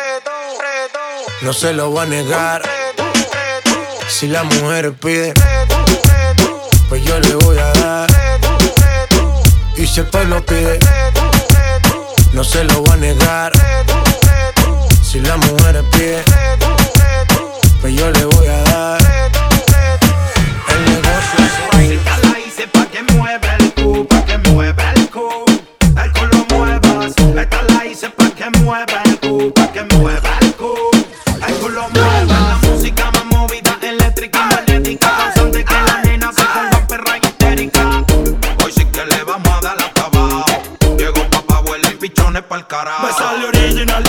no 1.43 1.53
se 1.53 1.75
lo 1.75 1.93
va 1.93 2.05
a 2.05 2.07
negar. 2.07 2.63
Si 4.09 4.27
la 4.27 4.43
mujer 4.43 4.95
pide, 4.95 5.35
pues 6.89 7.05
yo 7.05 7.21
le 7.21 7.35
voy 7.35 7.59
a 7.59 7.73
dar. 7.75 8.11
Y 9.77 9.87
si 9.87 10.01
el 10.01 10.07
pueblo 10.07 10.43
pide, 10.47 10.79
no 12.33 12.43
se 12.43 12.65
lo 12.65 12.83
va 12.85 12.95
a 12.95 12.97
negar. 12.97 13.53
Si 15.03 15.21
la 15.21 15.37
mujer 15.37 15.85
pide, 15.93 16.25
pues 17.83 17.95
yo 17.95 18.11
le 18.11 18.25
voy 18.25 18.47
a 18.47 18.63
dar. 18.63 19.24
Me 42.75 43.13
sale 43.13 43.47
original, 43.47 44.03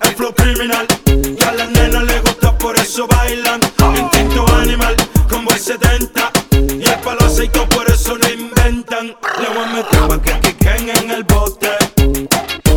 el 0.00 0.14
flow 0.14 0.32
criminal. 0.32 0.86
Y 1.06 1.42
a 1.42 1.52
las 1.54 1.68
nenas 1.70 2.04
le 2.04 2.20
gusta, 2.20 2.56
por 2.56 2.78
eso 2.78 3.08
bailan. 3.08 3.60
Instinto 3.96 4.46
animal, 4.54 4.94
combo 5.28 5.50
el 5.50 5.58
70. 5.58 6.30
Y 6.52 6.84
el 6.84 7.00
palo 7.00 7.26
aceito, 7.26 7.68
por 7.70 7.90
eso 7.90 8.16
lo 8.16 8.28
inventan. 8.28 9.06
Le 9.08 9.48
voy 9.48 9.64
a 9.64 9.72
meter 9.72 10.06
pa' 10.06 10.22
que 10.22 10.38
quiquen 10.38 10.88
en 10.90 11.10
el 11.10 11.24
bote. 11.24 11.70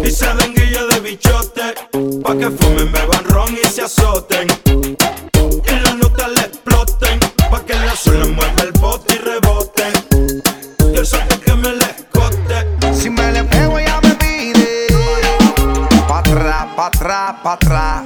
Y 0.03 0.09
se 0.09 0.34
den 0.34 0.55
guillo 0.55 0.88
de 0.88 0.99
bichote. 1.01 1.76
Pa' 2.23 2.35
que 2.35 2.49
fumen, 2.49 2.91
beban 2.91 3.23
ron 3.26 3.53
y 3.53 3.67
se 3.67 3.84
azoten. 3.84 4.47
pra 17.45 17.57
trás. 17.57 18.05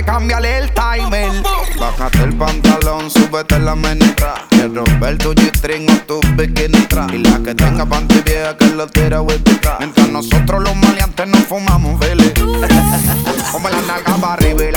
me 0.00 0.06
cámbiale 0.06 0.58
el 0.58 0.70
timer. 0.72 1.30
Bájate 1.78 2.22
el 2.22 2.34
pantalón, 2.34 3.10
súbete 3.10 3.58
la 3.58 3.74
menetra. 3.74 4.34
Quiero 4.48 4.84
romper 4.84 5.18
tu 5.18 5.34
G-string 5.34 5.90
o 5.90 5.96
tu 6.06 6.20
bikini. 6.36 6.86
Y 7.12 7.18
la 7.18 7.38
que 7.42 7.54
tenga 7.54 7.84
panty 7.84 8.20
vieja 8.22 8.56
que 8.56 8.66
lo 8.66 8.86
tira 8.86 9.20
huevita. 9.20 9.76
Mientras 9.78 10.08
nosotros 10.08 10.62
los 10.62 10.76
maleantes 10.76 11.26
nos 11.26 11.40
fumamos, 11.40 11.98
vele. 11.98 12.32
Come 13.52 13.70
la 13.70 13.80
nalga 13.82 14.16
para 14.16 14.34
arriba 14.34 14.64
y 14.64 14.72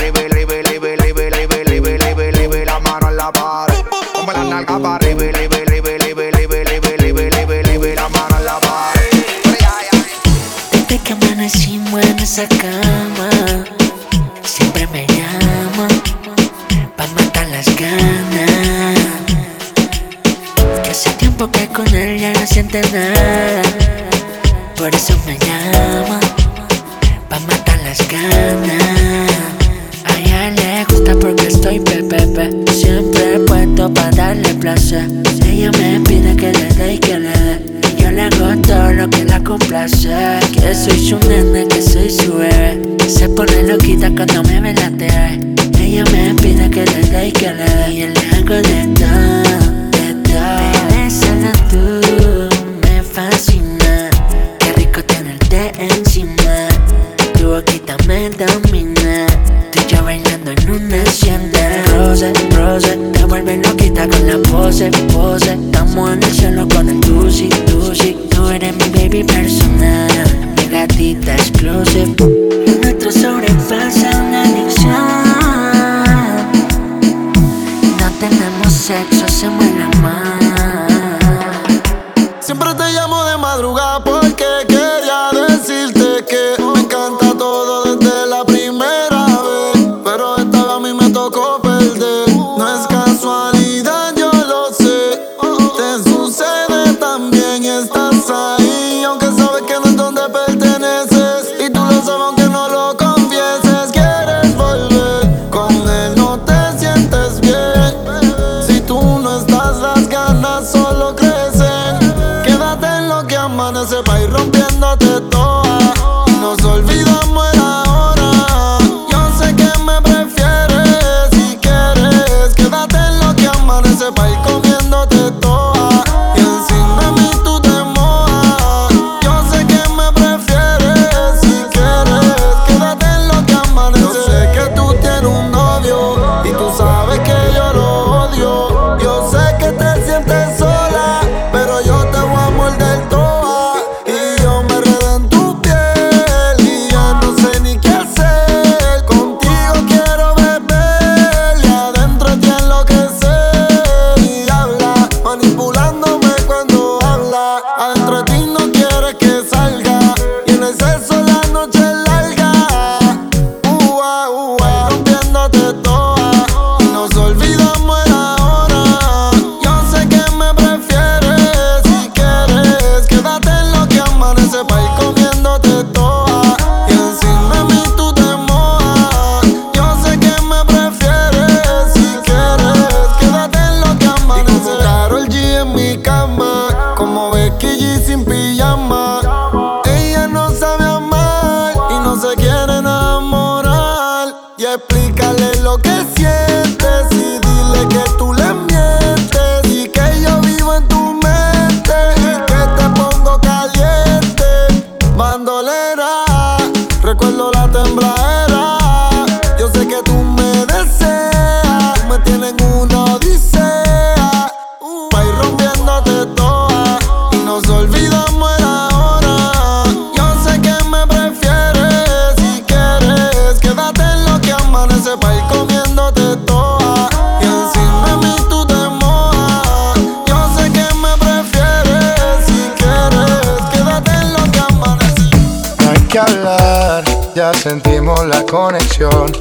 sentimos 237.64 238.26
la 238.26 238.44
conexión. 238.44 239.31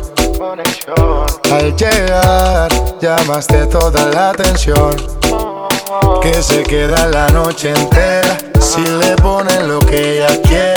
Al 1.50 1.74
llegar, 1.74 2.70
llamaste 3.00 3.66
toda 3.66 4.06
la 4.10 4.30
atención. 4.30 4.94
Que 6.22 6.40
se 6.40 6.62
queda 6.62 7.08
la 7.08 7.28
noche 7.30 7.70
entera 7.70 8.38
si 8.60 8.80
le 8.80 9.16
ponen 9.16 9.66
lo 9.66 9.80
que 9.80 10.18
ella 10.18 10.40
quiera. 10.42 10.71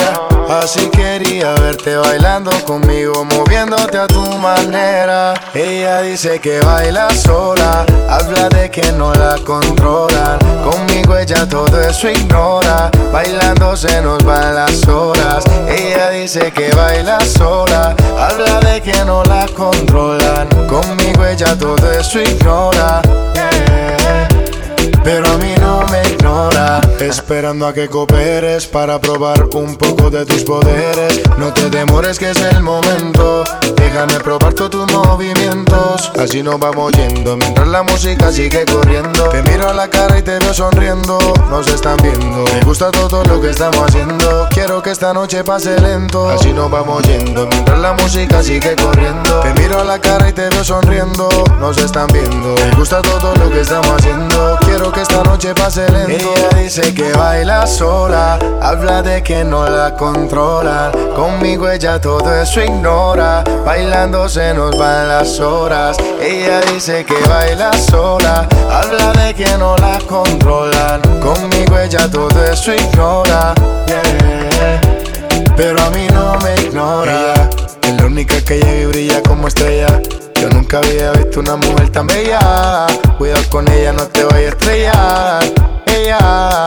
Así 0.49 0.89
quería 0.89 1.53
verte 1.55 1.97
bailando 1.97 2.51
conmigo, 2.65 3.25
moviéndote 3.25 3.97
a 3.97 4.05
tu 4.05 4.21
manera. 4.37 5.33
Ella 5.55 6.01
dice 6.01 6.39
que 6.39 6.59
baila 6.59 7.09
sola, 7.09 7.83
habla 8.07 8.47
de 8.49 8.69
que 8.69 8.91
no 8.91 9.11
la 9.13 9.37
controlan. 9.43 10.37
Conmigo 10.63 11.17
ella 11.17 11.49
todo 11.49 11.81
eso 11.81 12.09
ignora, 12.09 12.91
bailando 13.11 13.75
se 13.75 13.99
nos 14.01 14.23
van 14.23 14.53
las 14.53 14.87
horas. 14.87 15.43
Ella 15.67 16.11
dice 16.11 16.51
que 16.51 16.69
baila 16.75 17.19
sola, 17.25 17.95
habla 18.15 18.59
de 18.59 18.81
que 18.81 19.03
no 19.03 19.23
la 19.23 19.47
controlan. 19.47 20.47
Conmigo 20.67 21.25
ella 21.25 21.57
todo 21.57 21.91
eso 21.91 22.21
ignora. 22.21 23.01
Pero 25.03 25.27
a 25.27 25.37
mí 25.37 25.55
no 25.59 25.85
me 25.87 26.01
ignora 26.03 26.81
Esperando 26.99 27.67
a 27.67 27.73
que 27.73 27.87
cooperes 27.89 28.67
Para 28.67 28.99
probar 28.99 29.47
un 29.53 29.75
poco 29.75 30.09
de 30.09 30.25
tus 30.25 30.43
poderes. 30.43 31.21
No 31.37 31.53
te 31.53 31.69
demores 31.69 32.17
que 32.17 32.31
es 32.31 32.41
el 32.41 32.61
momento. 32.61 33.43
Déjame 33.75 34.19
probar 34.19 34.53
todos 34.53 34.71
tus 34.71 34.91
movimientos. 34.91 36.11
Así 36.17 36.41
nos 36.41 36.59
vamos 36.59 36.91
yendo 36.93 37.35
Mientras 37.37 37.67
la 37.67 37.83
música 37.83 38.31
sigue 38.31 38.65
corriendo. 38.65 39.29
Te 39.29 39.41
miro 39.43 39.69
a 39.69 39.73
la 39.73 39.89
cara 39.89 40.17
y 40.19 40.21
te 40.21 40.39
veo 40.39 40.53
sonriendo. 40.53 41.17
Nos 41.49 41.67
están 41.67 41.97
viendo. 41.97 42.43
Me 42.53 42.61
gusta 42.61 42.91
todo 42.91 43.23
lo 43.23 43.41
que 43.41 43.49
estamos 43.49 43.79
haciendo. 43.81 44.47
Quiero 44.51 44.81
que 44.81 44.91
esta 44.91 45.13
noche 45.13 45.43
pase 45.43 45.79
lento. 45.79 46.29
Así 46.29 46.53
nos 46.53 46.69
vamos 46.71 47.03
yendo 47.03 47.47
Mientras 47.47 47.79
la 47.79 47.93
música 47.93 48.41
sigue 48.41 48.75
corriendo. 48.75 49.39
Te 49.41 49.53
miro 49.61 49.79
a 49.79 49.83
la 49.83 49.99
cara 49.99 50.29
y 50.29 50.33
te 50.33 50.49
veo 50.49 50.63
sonriendo. 50.63 51.27
Nos 51.59 51.77
están 51.77 52.07
viendo. 52.07 52.55
Me 52.55 52.71
gusta 52.75 53.01
todo 53.01 53.35
lo 53.35 53.49
que 53.49 53.61
estamos 53.61 53.91
haciendo. 53.91 54.57
Quiero 54.65 54.91
que 54.91 55.01
esta 55.01 55.23
noche 55.23 55.53
pase 55.53 55.89
lento. 55.91 56.33
Ella 56.35 56.61
dice 56.61 56.84
que 56.93 57.11
baila 57.13 57.65
sola 57.65 58.37
Habla 58.61 59.01
de 59.01 59.23
que 59.23 59.43
no 59.43 59.67
la 59.67 59.95
controlan 59.95 60.91
Conmigo 61.15 61.69
ella 61.69 61.99
todo 61.99 62.33
eso 62.33 62.61
ignora 62.61 63.43
Bailando 63.65 64.27
se 64.29 64.53
nos 64.53 64.77
van 64.77 65.07
las 65.07 65.39
horas 65.39 65.97
Ella 66.21 66.61
dice 66.61 67.05
que 67.05 67.15
baila 67.27 67.71
sola 67.73 68.47
Habla 68.69 69.13
de 69.13 69.33
que 69.33 69.57
no 69.57 69.75
la 69.77 69.99
controlan 69.99 71.01
Conmigo 71.19 71.79
ella 71.79 72.09
todo 72.09 72.43
eso 72.45 72.73
ignora. 72.73 73.53
Pero 75.55 75.81
a 75.81 75.89
mí 75.89 76.07
no 76.13 76.37
me 76.39 76.55
ignora 76.61 77.11
Ella 77.11 77.49
es 77.81 78.01
la 78.01 78.05
única 78.05 78.41
que 78.41 78.59
llega 78.59 78.81
y 78.81 78.85
brilla 78.85 79.23
como 79.23 79.47
estrella 79.47 80.01
yo 80.41 80.49
nunca 80.49 80.79
había 80.79 81.11
visto 81.13 81.39
una 81.39 81.55
mujer 81.55 81.89
tan 81.89 82.07
bella. 82.07 82.85
Cuidado 83.17 83.41
con 83.49 83.67
ella, 83.71 83.93
no 83.93 84.05
te 84.07 84.25
vayas 84.25 84.35
a 84.35 84.49
estrellar. 84.49 85.74
Ella, 85.95 86.65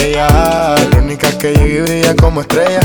ella, 0.00 0.28
la 0.92 0.98
única 0.98 1.36
que 1.36 1.52
llega 1.52 1.66
y 1.66 1.80
brilla 1.80 2.14
como 2.14 2.42
estrella. 2.42 2.78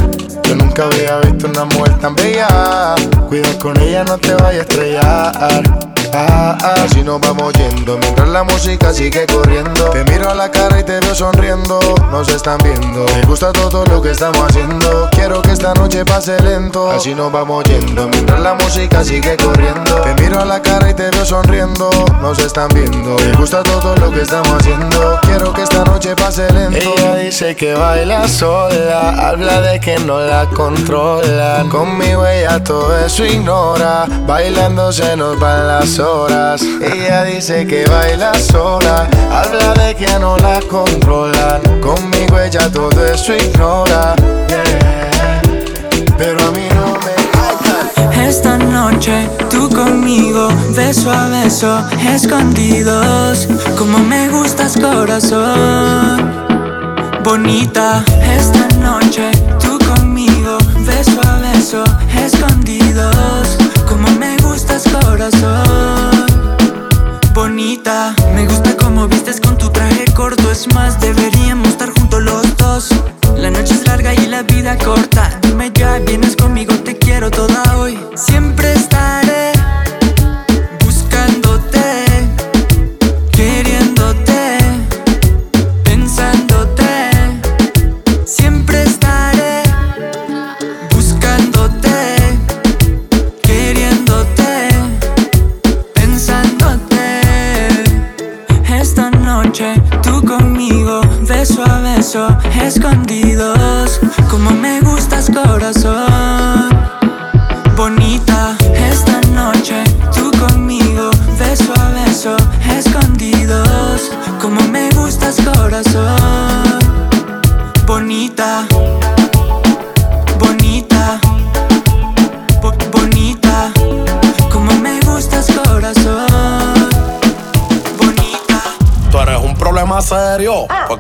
Yo 0.44 0.56
nunca 0.56 0.86
había 0.86 1.20
visto 1.20 1.48
una 1.48 1.66
mujer 1.66 2.00
tan 2.00 2.16
bella. 2.16 2.96
Cuidado 3.28 3.60
con 3.60 3.80
ella, 3.80 4.04
no 4.04 4.18
te 4.18 4.34
vayas 4.34 4.62
a 4.62 4.62
estrellar. 4.62 5.93
Ah, 6.16 6.56
ah, 6.62 6.76
así 6.86 7.02
nos 7.04 7.20
vamos 7.20 7.52
yendo 7.54 7.98
mientras 7.98 8.28
la 8.30 8.44
música 8.44 8.94
sigue 8.94 9.26
corriendo. 9.26 9.90
Te 9.90 10.04
miro 10.04 10.30
a 10.30 10.36
la 10.36 10.52
cara 10.52 10.80
y 10.80 10.84
te 10.84 11.00
veo 11.00 11.16
sonriendo. 11.16 11.80
Nos 12.12 12.30
están 12.30 12.60
viendo. 12.60 13.04
Me 13.16 13.24
gusta 13.24 13.52
todo 13.52 13.84
lo 13.86 14.00
que 14.00 14.12
estamos 14.12 14.40
haciendo. 14.48 15.10
Quiero 15.12 15.42
que 15.42 15.54
esta 15.54 15.74
noche 15.74 16.06
pase 16.06 16.40
lento. 16.44 16.92
Así 16.92 17.16
nos 17.16 17.32
vamos 17.32 17.64
yendo 17.64 18.08
mientras 18.10 18.40
la 18.42 18.54
música 18.54 19.04
sigue 19.04 19.36
corriendo. 19.38 20.02
Te 20.02 20.22
miro 20.22 20.40
a 20.40 20.46
la 20.46 20.62
cara 20.62 20.92
y 20.92 20.94
te 20.94 21.10
veo 21.10 21.26
sonriendo. 21.26 21.90
Nos 22.22 22.38
están 22.38 22.68
viendo. 22.76 23.16
Me 23.16 23.34
gusta 23.34 23.64
todo 23.64 23.96
lo 23.96 24.12
que 24.12 24.22
estamos 24.22 24.52
haciendo. 24.52 25.20
Quiero 25.24 25.52
que 25.52 25.64
esta 25.64 25.84
noche 25.84 26.16
pase 26.16 26.52
lento. 26.54 26.78
Ella 26.78 27.16
dice 27.16 27.56
que 27.56 27.74
baila 27.74 28.28
sola. 28.28 29.30
Habla 29.30 29.62
de 29.62 29.80
que 29.80 29.98
no 29.98 30.20
la 30.20 30.48
controlan. 30.50 31.70
Conmigo 31.70 32.28
ella 32.28 32.64
todo 32.64 32.96
eso 33.00 33.26
ignora. 33.26 34.06
Bailando 34.28 34.92
se 34.92 35.18
nos 35.18 35.40
van 35.40 35.68
las 35.68 36.03
Ella 36.82 37.24
dice 37.24 37.66
que 37.66 37.86
baila 37.86 38.34
sola. 38.34 39.08
Habla 39.32 39.74
de 39.74 39.96
que 39.96 40.20
no 40.20 40.38
la 40.38 40.60
controlan. 40.70 41.62
Conmigo 41.80 42.40
ella 42.40 42.70
todo 42.70 43.06
eso 43.06 43.34
ignora. 43.34 44.14
Pero 46.18 46.44
a 46.46 46.52
mí 46.52 46.68
no 46.76 46.98
me 47.06 48.28
Esta 48.28 48.58
noche 48.58 49.30
tú 49.50 49.70
conmigo, 49.70 50.50
beso 50.76 51.10
a 51.10 51.30
beso, 51.30 51.80
escondidos. 52.06 53.48
Como 53.78 54.00
me 54.00 54.28
gustas, 54.28 54.76
corazón. 54.76 56.34
Bonita, 57.24 58.04
esta 58.38 58.68
noche 58.80 59.32
tú 59.62 59.80
conmigo, 59.80 60.58
beso 60.86 61.22
a 61.26 61.40
beso, 61.40 61.84
escondidos. 62.14 63.73
Corazón. 64.86 66.26
Bonita, 67.34 68.16
me 68.36 68.48
gusta 68.48 68.76
como 68.78 69.08
vistes 69.08 69.40
con 69.40 69.58
tu 69.58 69.70
traje 69.70 70.06
corto. 70.14 70.52
Es 70.52 70.74
más, 70.74 71.00
deberíamos 71.00 71.70
estar 71.70 71.90
juntos 71.90 72.22
los 72.22 72.58
dos. 72.58 72.90
La 73.38 73.50
noche 73.50 73.74
es 73.74 73.86
larga 73.88 74.14
y 74.14 74.28
la 74.28 74.44
vida 74.44 74.78
corta. 74.78 75.40
Dime 75.42 75.72
ya, 75.74 76.00
vienes 76.00 76.36
conmigo, 76.36 76.74
te 76.76 76.98
quiero 76.98 77.30
toda 77.32 77.78
hoy. 77.78 78.00
Siempre 78.16 78.63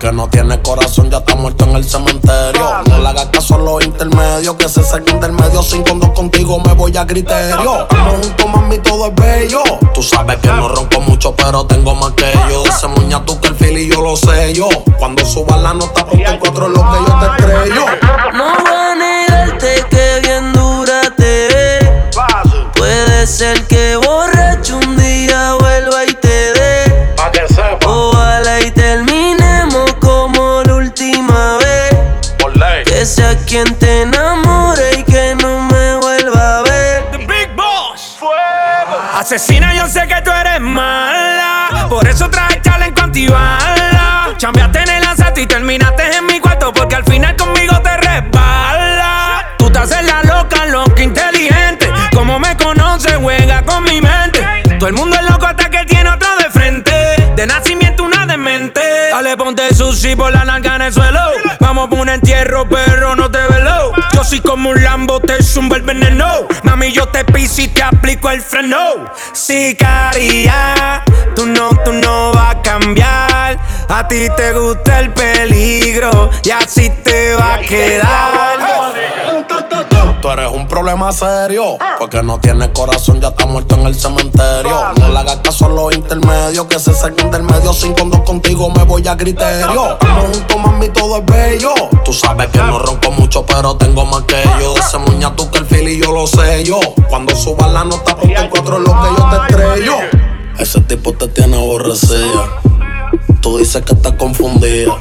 porque 0.03 0.17
no 0.17 0.27
tienes 0.27 0.57
corazón, 0.57 1.09
ya 1.09 1.19
está 1.19 1.33
muerto 1.35 1.63
en 1.63 1.77
el 1.77 1.85
cementerio. 1.85 2.83
No 2.89 2.97
le 2.99 3.07
hagas 3.07 3.27
caso 3.27 3.55
a 3.55 3.59
los 3.59 3.85
intermedios, 3.85 4.55
que 4.57 4.67
se 4.67 4.83
saquen 4.83 5.17
del 5.21 5.31
medio. 5.31 5.63
Sin 5.63 5.81
con 5.81 5.97
dos 5.97 6.09
contigo 6.09 6.59
me 6.59 6.73
voy 6.73 6.95
a 6.97 7.07
criterio. 7.07 7.83
Estamos 7.83 8.25
juntos, 8.25 8.49
mami, 8.49 8.79
todo 8.79 9.07
es 9.07 9.15
bello. 9.15 9.63
Tú 9.93 10.03
sabes 10.03 10.37
que 10.39 10.49
no 10.49 10.67
ronco 10.67 10.99
mucho, 10.99 11.33
pero 11.33 11.65
tengo 11.65 11.95
más 11.95 12.11
que 12.13 12.29
yo. 12.49 12.65
Ese 12.65 12.87
muña 12.89 13.23
tú 13.25 13.39
que 13.39 13.47
el 13.47 13.77
y 13.77 13.89
yo 13.89 14.01
lo 14.01 14.17
sé 14.17 14.53
yo. 14.53 14.67
Cuando 14.99 15.25
suba 15.25 15.55
la 15.55 15.73
nota, 15.73 16.05
ponte 16.05 16.29
en 16.29 16.37
cuatro 16.37 16.67
lo 16.67 16.81
que 16.81 16.97
yo 17.07 17.19
te 17.19 17.25
estrello. 17.25 17.85
No 18.33 18.43
voy 18.61 18.73
a 18.73 18.95
negarte 18.95 19.85
que 19.89 20.19
bien 20.21 20.51
dura 20.51 21.01
te 21.15 21.47
ve. 21.47 22.09
Puede 22.75 23.25
ser 23.25 23.62
quien 33.53 33.77
te 33.77 34.01
enamore 34.01 34.97
y 34.97 35.03
que 35.03 35.35
no 35.35 35.61
me 35.61 35.95
vuelva 35.97 36.57
a 36.57 36.61
ver. 36.63 37.11
The 37.11 37.17
Big 37.19 37.55
Boss. 37.55 38.17
Asesina, 39.13 39.75
yo 39.75 39.87
sé 39.87 40.07
que 40.07 40.19
tú 40.23 40.31
eres 40.31 40.59
mala. 40.59 41.85
Por 41.87 42.07
eso 42.07 42.31
traje 42.31 42.59
challenge 42.63 42.95
con 42.95 43.03
antibala. 43.03 44.33
Chambeaste 44.37 44.79
en 44.79 44.89
el 44.89 45.03
asalto 45.03 45.39
y 45.39 45.45
terminaste 45.45 46.17
en 46.17 46.25
mi 46.25 46.39
cuarto. 46.39 46.73
Porque 46.73 46.95
al 46.95 47.03
final 47.03 47.35
conmigo 47.35 47.79
te 47.83 47.95
resbala. 47.95 49.53
Tú 49.59 49.69
te 49.69 49.77
haces 49.77 50.03
la 50.03 50.23
loca, 50.23 50.65
loca, 50.65 51.03
inteligente. 51.03 51.91
Como 52.11 52.39
me 52.39 52.57
conoces, 52.57 53.17
juega 53.17 53.61
con 53.61 53.83
mi 53.83 54.01
mente. 54.01 54.43
Todo 54.79 54.87
el 54.87 54.95
mundo 54.95 55.15
es 55.15 55.29
loco 55.29 55.45
hasta 55.45 55.69
que 55.69 55.85
tiene 55.85 56.09
otro 56.09 56.29
de 56.39 56.49
frente. 56.49 57.31
De 57.35 57.45
nacimiento 57.45 58.01
una 58.03 58.25
demente. 58.25 58.81
Dale, 59.11 59.37
ponte 59.37 59.71
sushi 59.75 60.15
por 60.15 60.33
la 60.33 60.43
narca 60.43 60.77
en 60.77 60.81
el 60.81 60.93
suelo. 60.93 61.19
Por 61.89 61.99
un 61.99 62.07
entierro, 62.07 62.65
pero 62.69 63.13
no 63.13 63.29
te 63.29 63.39
velo. 63.39 63.91
Yo 64.13 64.23
soy 64.23 64.39
como 64.39 64.69
un 64.69 64.81
Lambo, 64.81 65.19
te 65.19 65.43
zumbo 65.43 65.75
el 65.75 65.81
veneno. 65.81 66.47
Mami, 66.63 66.93
yo 66.93 67.07
te 67.07 67.25
piso 67.25 67.61
y 67.61 67.67
te 67.67 67.83
aplico 67.83 68.29
el 68.29 68.41
freno. 68.41 69.11
Sicaria, 69.33 71.03
tú 71.35 71.45
no, 71.45 71.69
tú 71.83 71.91
no 71.91 72.31
vas 72.31 72.55
a 72.55 72.61
cambiar. 72.61 73.59
A 73.89 74.07
ti 74.07 74.27
te 74.35 74.53
gusta 74.53 74.99
el 74.99 75.13
peligro 75.13 76.29
y 76.43 76.51
así 76.51 76.89
te 77.03 77.35
va 77.35 77.55
a 77.55 77.59
quedar. 77.59 78.93
Tú 80.21 80.29
eres 80.29 80.49
un 80.51 80.67
problema 80.69 81.11
serio, 81.11 81.77
porque 81.99 82.23
no 82.23 82.39
tienes 82.39 82.69
corazón, 82.69 83.19
ya 83.19 83.27
está 83.27 83.45
muerto 83.45 83.75
en 83.75 83.87
el 83.87 83.95
cementerio. 83.95 84.93
No 84.97 85.09
le 85.09 85.19
hagas 85.19 85.37
caso 85.43 85.65
a 85.65 85.69
los 85.69 85.93
intermedios, 85.93 86.65
que 86.67 86.79
se 86.79 86.93
saquen 86.93 87.29
del 87.29 87.43
medio. 87.43 87.73
Sin 87.73 87.93
con 87.93 88.09
dos 88.09 88.21
contigo 88.21 88.69
me 88.69 88.83
voy 88.83 89.05
a 89.05 89.17
criterio. 89.17 89.91
Estamos 89.91 90.37
juntos, 90.37 90.57
mami, 90.57 90.87
todo 90.89 91.17
es 91.17 91.25
bello. 91.25 91.73
Tú 92.05 92.13
sabes 92.13 92.47
que 92.47 92.59
no 92.59 92.79
ronco 92.79 93.11
mucho, 93.11 93.45
pero 93.45 93.75
tengo 93.75 94.05
más 94.05 94.21
que 94.23 94.41
yo. 94.61 94.73
Ese 94.77 94.97
muña 94.97 95.35
tú 95.35 95.51
que 95.51 95.57
el 95.57 95.89
y 95.89 96.01
yo 96.01 96.13
lo 96.13 96.25
sé 96.25 96.63
yo. 96.63 96.79
Cuando 97.09 97.35
suba 97.35 97.67
la 97.67 97.83
nota, 97.83 98.15
ponte 98.15 98.39
en 98.39 98.49
cuatro 98.49 98.79
lo 98.79 98.91
que 98.91 99.07
yo 99.17 99.29
te 99.29 99.35
estrello. 99.35 99.95
Ese 100.57 100.79
tipo 100.81 101.11
te 101.11 101.27
tiene 101.27 101.57
aborrecida. 101.57 102.61
Tú 103.43 103.57
dices 103.57 103.81
que 103.81 103.93
estás 103.93 104.13
confundida. 104.13 104.97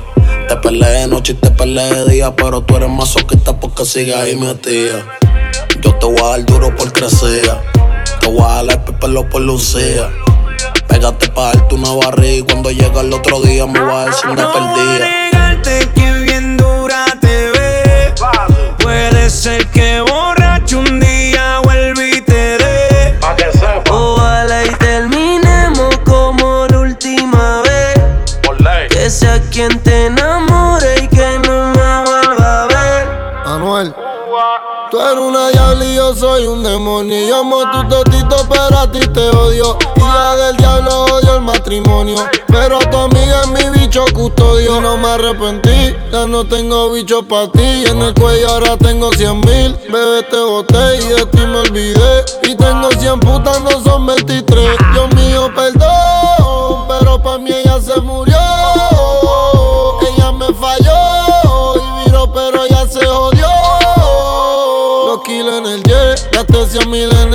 Te 0.48 0.56
peleé 0.56 1.02
de 1.02 1.06
noche 1.06 1.34
y 1.34 1.36
te 1.36 1.48
peleé 1.52 1.94
de 1.94 2.10
día, 2.10 2.34
pero 2.34 2.60
tú 2.60 2.74
eres 2.74 2.90
masoquista 2.90 3.52
porque 3.60 3.84
sigues 3.84 4.16
ahí 4.16 4.34
metida. 4.34 5.06
Yo 5.80 5.94
te 5.94 6.06
voy 6.06 6.18
a 6.18 6.30
dar 6.30 6.44
duro 6.44 6.74
por 6.74 6.92
crecer. 6.92 7.48
Te 8.20 8.26
voy 8.26 8.42
a 8.42 8.64
dar 8.64 8.82
el 8.88 8.94
pelo 8.96 9.28
por 9.30 9.42
lucía. 9.42 10.10
Pégate 10.88 11.28
pa' 11.28 11.52
darte 11.52 11.76
una 11.76 11.92
barriga 11.92 12.38
y 12.38 12.42
cuando 12.42 12.72
llega 12.72 13.00
el 13.02 13.12
otro 13.12 13.40
día 13.42 13.64
me 13.64 13.78
voy 13.78 13.94
a 13.94 14.06
decir 14.06 14.28
una 14.28 14.42
No 14.42 14.52
perdida. 14.52 15.60
que 15.94 16.12
bien 16.24 16.56
dura 16.56 17.06
te 17.20 17.50
ve. 17.52 18.12
Puede 18.82 19.30
ser 19.30 19.68
que 19.68 20.00
borracho 20.00 20.41
Que 29.12 29.18
sea 29.18 29.42
quien 29.50 29.78
te 29.82 30.06
enamore 30.06 31.02
y 31.02 31.08
que 31.08 31.38
no 31.46 31.66
me 31.66 32.02
vuelva 32.02 32.62
a 32.62 32.66
ver. 32.66 33.08
Anuel. 33.44 33.94
Tú 34.90 35.00
eres 35.00 35.18
una 35.18 35.50
diabla 35.50 35.84
y 35.84 35.96
yo 35.96 36.14
soy 36.14 36.46
un 36.46 36.62
demonio. 36.62 37.28
Yo 37.28 37.40
amo 37.40 37.58
tu 37.72 37.88
totito, 37.88 38.36
pero 38.48 38.78
a 38.78 38.90
ti 38.90 39.00
te 39.00 39.28
odio. 39.36 39.76
Hija 39.96 40.36
del 40.36 40.56
diablo, 40.56 41.04
odio 41.04 41.36
el 41.36 41.42
matrimonio. 41.42 42.16
Pero 42.46 42.78
tu 42.78 42.96
amiga 42.96 43.42
es 43.42 43.48
mi 43.48 43.80
bicho 43.80 44.02
custodio. 44.14 44.80
No 44.80 44.96
me 44.96 45.08
arrepentí, 45.08 45.94
ya 46.10 46.26
no 46.26 46.46
tengo 46.46 46.90
bicho 46.92 47.22
para 47.22 47.52
ti. 47.52 47.84
En 47.86 48.00
el 48.00 48.14
cuello 48.14 48.48
ahora 48.48 48.78
tengo 48.78 49.12
100 49.12 49.40
mil. 49.40 49.76
Bebé, 49.90 50.22
te 50.30 50.40
boté 50.40 50.96
y 50.96 51.08
de 51.08 51.26
ti 51.26 51.46
me 51.46 51.58
olvidé. 51.58 52.24
Y 52.44 52.56
tengo 52.56 52.90
100 52.90 53.20
putas, 53.20 53.60
no 53.60 53.78
son 53.82 54.06
23. 54.06 54.41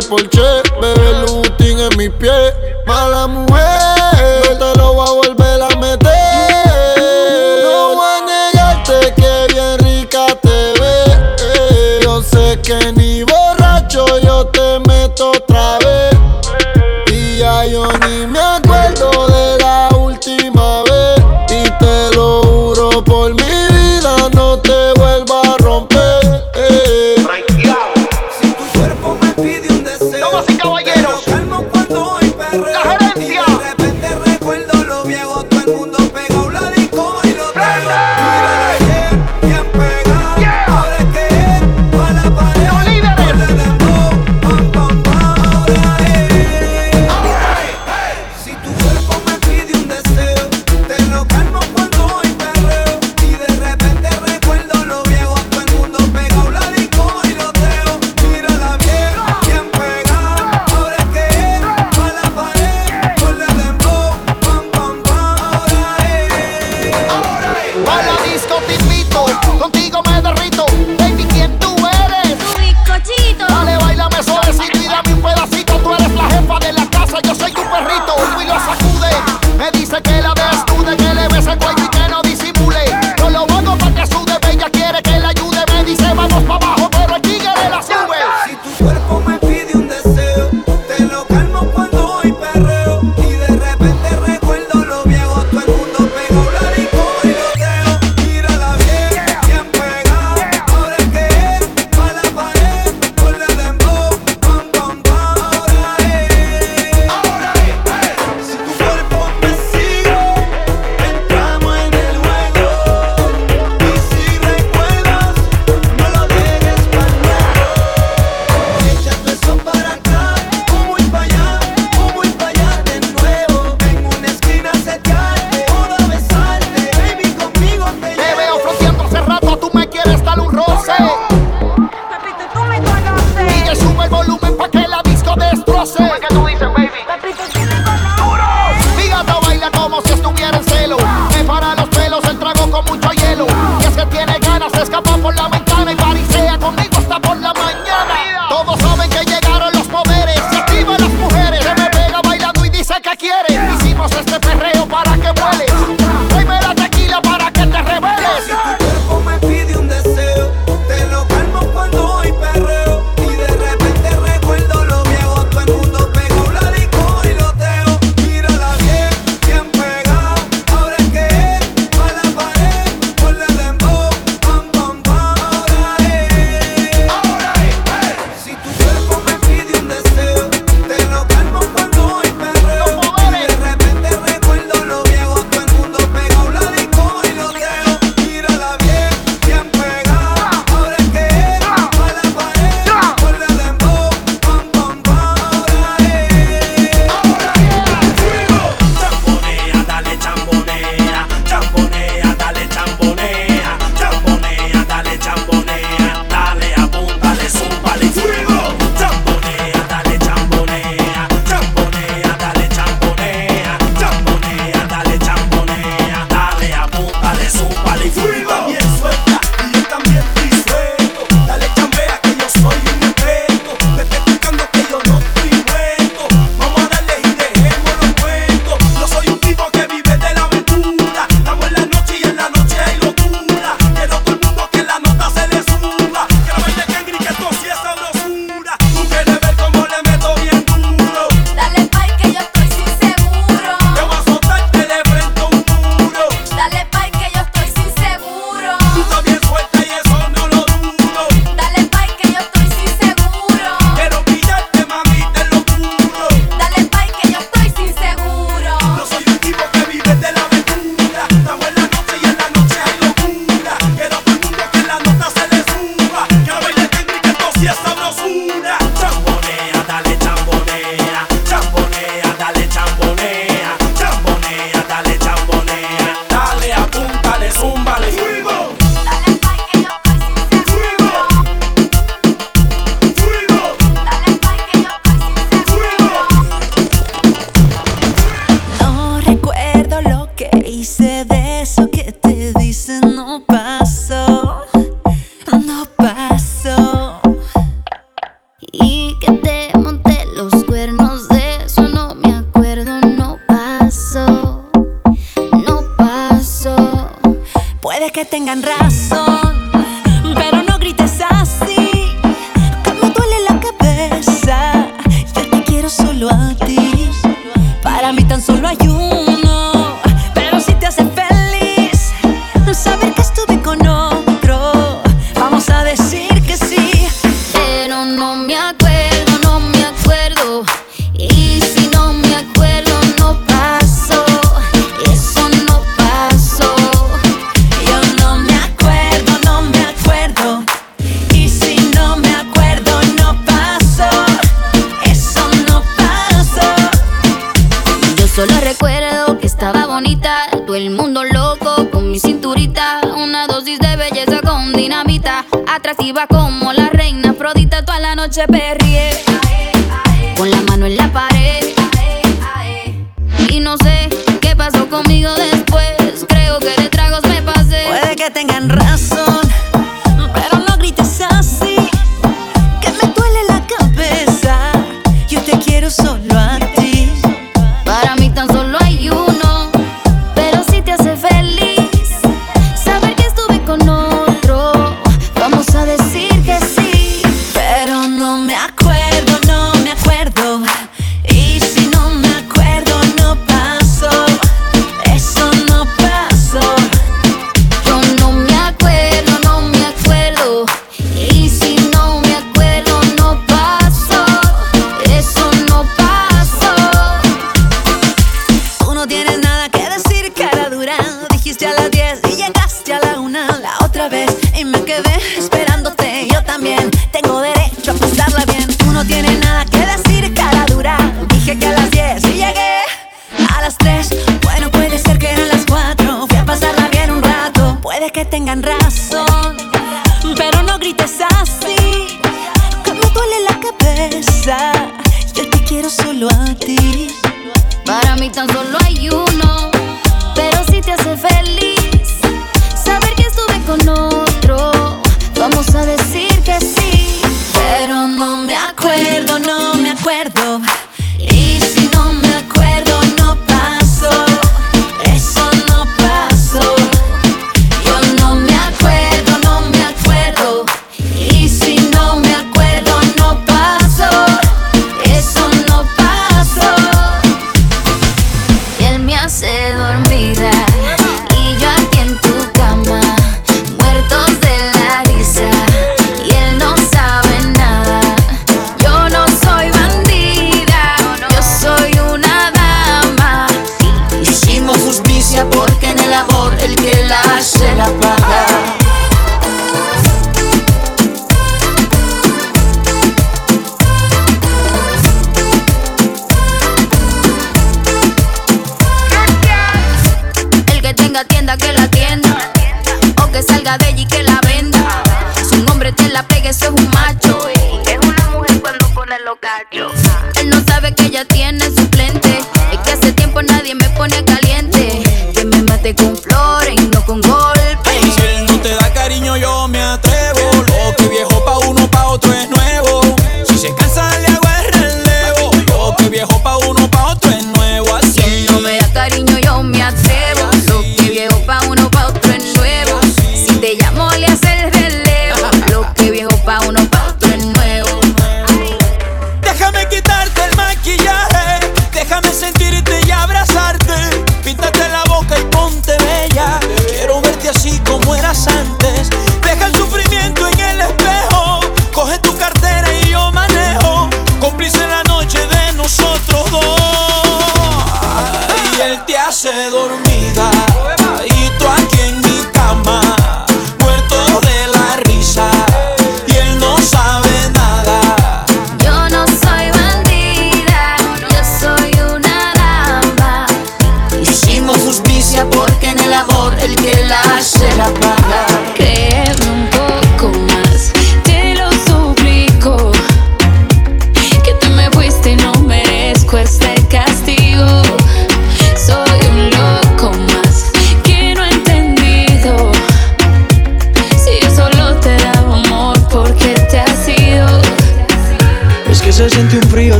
El 0.00 0.08
Porsche. 0.08 0.62
Bebé 0.80 1.12
Lutin 1.26 1.78
en 1.78 1.96
mis 1.96 2.10
pies. 2.10 2.59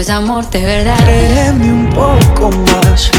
es 0.00 0.08
amor 0.08 0.48
de 0.48 0.64
verdad. 0.64 0.96
Créeme 1.04 1.72
un 1.72 1.90
poco 1.90 2.50
más. 2.50 3.10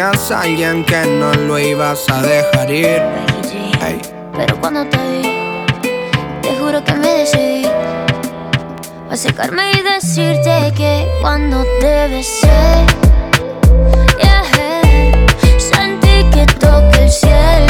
a 0.00 0.12
alguien 0.42 0.84
que 0.84 1.04
no 1.06 1.32
lo 1.34 1.58
ibas 1.58 2.08
a 2.08 2.22
dejar 2.22 2.70
ir. 2.70 3.02
Pero 4.32 4.60
cuando 4.60 4.86
te 4.86 4.96
vi, 4.96 5.66
te 6.40 6.54
juro 6.56 6.84
que 6.84 6.92
me 6.94 7.08
decidí 7.08 7.66
a 9.10 9.16
secarme 9.16 9.72
y 9.72 9.82
decirte 9.82 10.72
que 10.76 11.08
cuando 11.20 11.64
te 11.80 12.08
besé, 12.08 12.86
sentí 15.58 16.30
que 16.30 16.46
toqué 16.46 17.02
el 17.02 17.10
cielo. 17.10 17.67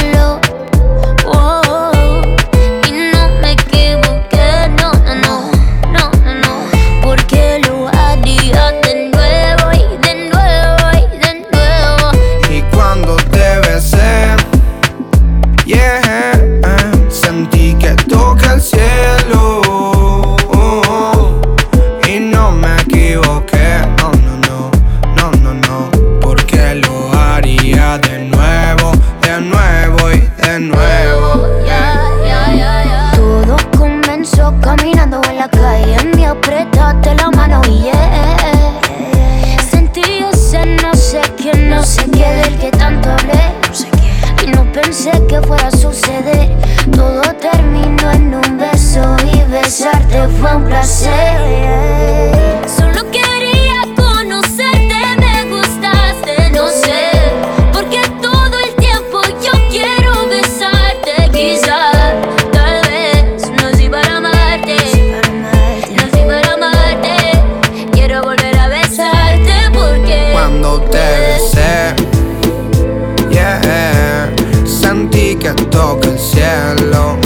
shallow 76.39 77.18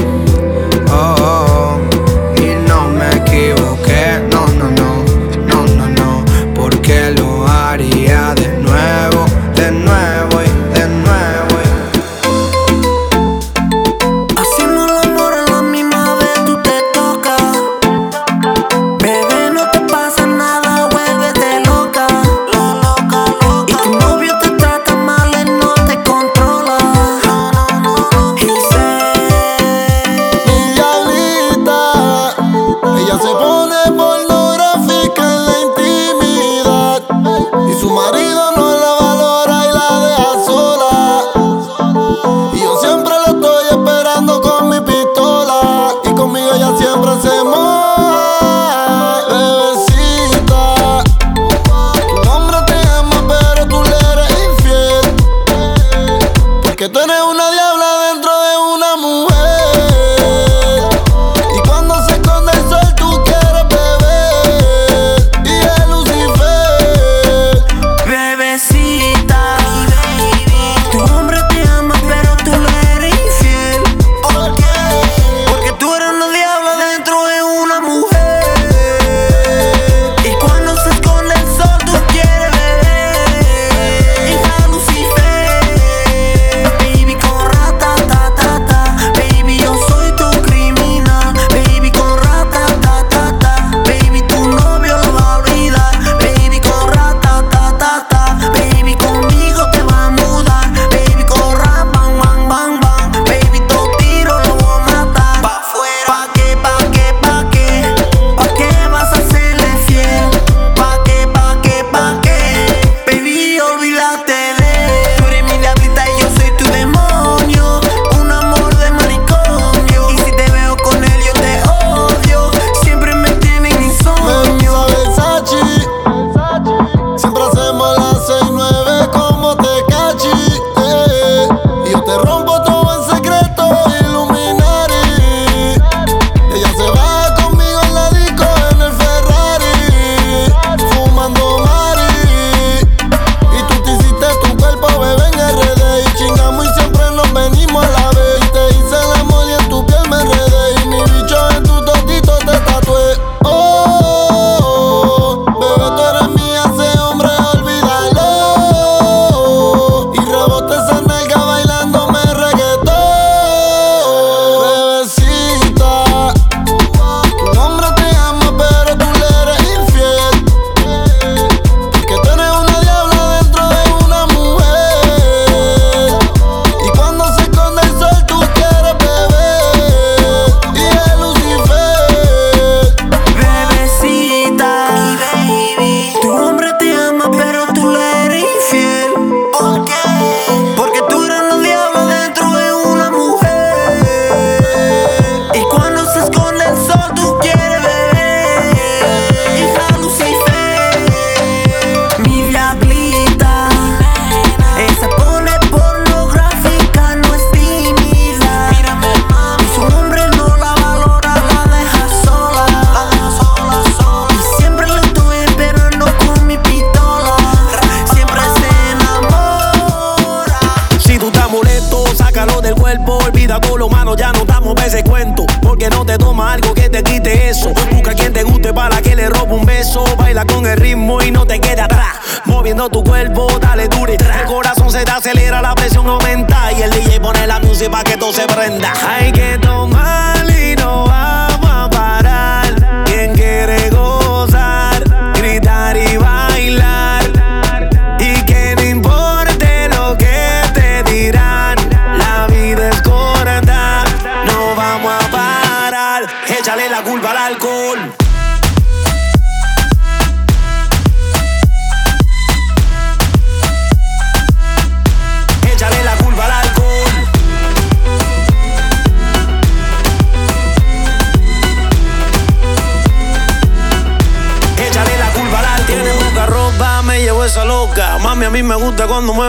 tu 232.88 233.02
cuerpo, 233.04 233.46
dale 233.60 233.88
dure. 233.88 234.14
El 234.14 234.46
corazón 234.46 234.90
se 234.90 235.04
te 235.04 235.10
acelera, 235.10 235.62
la 235.62 235.74
presión 235.74 236.06
aumenta. 236.06 236.72
Y 236.72 236.82
el 236.82 236.90
DJ 236.90 237.20
pone 237.20 237.46
la 237.46 237.58
música 237.60 237.90
para 237.90 238.04
que 238.04 238.16
todo 238.16 238.32
se 238.32 238.46
prenda. 238.46 238.92
Hay 239.08 239.32
que 239.32 239.61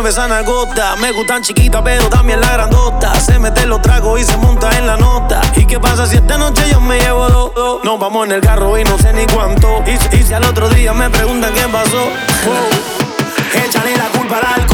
mueve 0.03 0.09
esa 0.09 0.27
nalgota. 0.27 0.97
Me 0.97 1.11
gustan 1.13 1.41
chiquitas, 1.41 1.81
pero 1.81 2.09
también 2.09 2.41
la 2.41 2.51
grandota. 2.51 3.15
Se 3.21 3.39
mete 3.39 3.65
los 3.65 3.81
tragos 3.81 4.19
y 4.19 4.23
se 4.25 4.35
monta 4.37 4.69
en 4.77 4.85
la 4.85 4.97
nota. 4.97 5.41
¿Y 5.55 5.65
qué 5.65 5.79
pasa 5.79 6.05
si 6.05 6.17
esta 6.17 6.37
noche 6.37 6.63
yo 6.69 6.81
me 6.81 6.99
llevo 6.99 7.29
dos? 7.29 7.55
dos? 7.55 7.83
Nos 7.85 7.99
vamos 7.99 8.25
en 8.25 8.33
el 8.33 8.41
carro 8.41 8.77
y 8.77 8.83
no 8.83 8.97
sé 8.97 9.13
ni 9.13 9.25
cuánto. 9.27 9.81
Y, 9.87 10.15
y 10.15 10.23
si 10.23 10.33
al 10.33 10.43
otro 10.43 10.67
día 10.69 10.93
me 10.93 11.09
preguntan 11.09 11.53
qué 11.53 11.65
pasó, 11.69 12.03
oh, 12.03 13.65
échale 13.65 13.95
la 13.95 14.09
culpa 14.09 14.39
al 14.39 14.61
alcohol. 14.61 14.72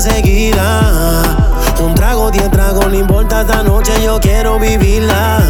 Yo 0.00 0.08
voy 0.08 0.12
a 0.12 0.16
seguirla. 0.16 1.22
Un 1.80 1.94
trago, 1.94 2.30
diez 2.30 2.50
tragos, 2.50 2.86
no 2.86 2.94
importa 2.94 3.42
esta 3.42 3.62
noche, 3.62 3.92
yo 4.02 4.20
quiero 4.20 4.58
vivirla. 4.58 5.40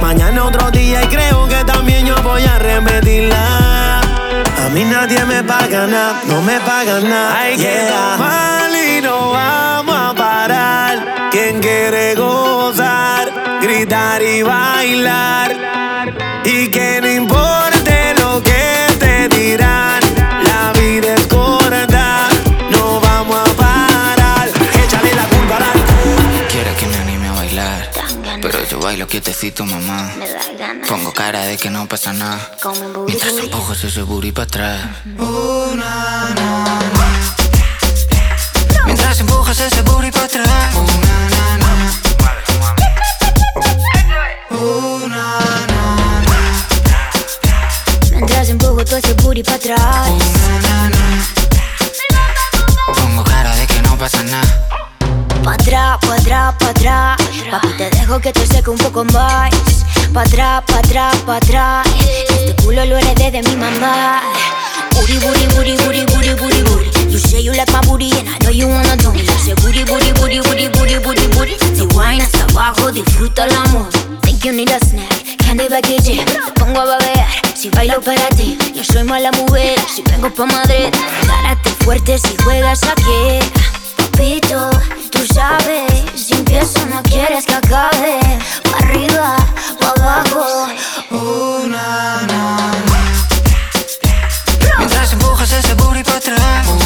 Mañana 0.00 0.44
otro 0.44 0.70
día 0.70 1.02
y 1.02 1.06
creo 1.06 1.46
que 1.48 1.64
también 1.64 2.06
yo 2.06 2.14
voy 2.22 2.42
a 2.42 2.58
repetirla. 2.58 4.00
A 4.00 4.68
mí 4.72 4.84
nadie 4.84 5.24
me 5.24 5.42
paga 5.42 5.86
nada, 5.86 6.20
no 6.26 6.42
me 6.42 6.58
pagan 6.60 7.08
nada. 7.08 7.38
Hay 7.38 7.56
que 7.56 7.88
tomar 7.88 8.70
y 8.72 9.00
no 9.00 9.30
vamos 9.30 9.96
a 9.96 10.14
parar. 10.14 11.30
Quien 11.30 11.60
quiere 11.60 12.14
gozar, 12.14 13.30
gritar 13.60 14.22
y 14.22 14.42
bailar. 14.42 15.56
Y 16.44 16.68
que 16.68 17.00
no 17.00 17.08
importe 17.08 17.33
bailo 28.94 29.08
quietecito, 29.08 29.66
mamá. 29.66 30.08
Pongo 30.86 31.12
cara 31.12 31.46
de 31.46 31.56
que 31.56 31.68
no 31.68 31.88
pasa 31.88 32.12
nada. 32.12 32.38
Mientras 33.06 33.36
empujas 33.38 33.82
ese 33.82 34.02
booty 34.02 34.30
para 34.30 34.44
atrás. 34.44 34.80
Mientras 38.86 39.18
empujas 39.18 39.58
ese 39.58 39.82
booty 39.82 40.12
para 40.12 40.26
atrás. 40.26 41.33
Atrás, 60.34 60.62
pa' 60.66 60.78
atrás, 60.78 61.16
pa' 61.26 61.36
atrás. 61.36 61.86
Este 62.28 62.62
culo 62.62 62.84
lo 62.84 62.98
heredé 62.98 63.30
de 63.30 63.42
mi 63.42 63.56
mamá. 63.56 64.20
Booty, 64.92 65.18
booty, 65.18 65.46
booty, 65.54 65.76
booty, 65.76 66.04
booty, 66.06 66.34
booty, 66.34 66.62
booty. 66.62 67.12
You 67.12 67.18
say 67.18 67.40
you 67.40 67.52
like 67.52 67.70
my 67.70 67.80
booty 67.86 68.10
and 68.18 68.28
I 68.28 68.38
know 68.38 68.50
you 68.50 68.66
wanna 68.68 68.96
do 68.96 69.12
me. 69.12 69.20
You 69.20 69.38
say 69.38 69.54
booty, 69.54 69.84
booty, 69.84 70.12
booty, 70.14 70.40
booty, 70.40 70.68
booty, 70.68 70.98
booty, 70.98 71.26
booty. 71.36 71.54
Si 71.74 71.86
wine 71.94 72.20
hasta 72.20 72.44
abajo, 72.50 72.90
disfruta 72.90 73.44
el 73.44 73.54
amor. 73.54 73.88
Think 74.22 74.44
you 74.44 74.52
need 74.52 74.70
a 74.70 74.80
snack, 74.80 75.38
candy 75.38 75.68
package. 75.68 76.24
Te 76.24 76.50
pongo 76.54 76.80
a 76.80 76.84
babear, 76.84 77.28
si 77.54 77.70
bailo 77.70 78.00
para 78.00 78.28
ti. 78.30 78.58
Yo 78.74 78.82
soy 78.82 79.04
mala 79.04 79.30
mujer, 79.32 79.78
si 79.88 80.02
vengo 80.02 80.30
pa' 80.34 80.46
Madrid. 80.46 80.90
Párate 81.28 81.70
fuerte 81.84 82.18
si 82.18 82.34
juegas 82.42 82.82
aquí. 82.82 83.38
Papito, 83.96 84.70
si 86.14 86.34
empiezo 86.34 86.86
no 86.86 87.02
quieres 87.02 87.44
que 87.44 87.54
acabe. 87.54 88.20
Pa' 88.70 88.78
arriba, 88.78 89.36
pa' 89.80 89.92
abajo. 89.96 90.68
Una, 91.10 92.20
Mientras 94.78 95.12
empujas 95.12 95.52
ese 95.52 95.74
booty 95.74 96.04
para 96.04 96.18
atrás. 96.18 96.83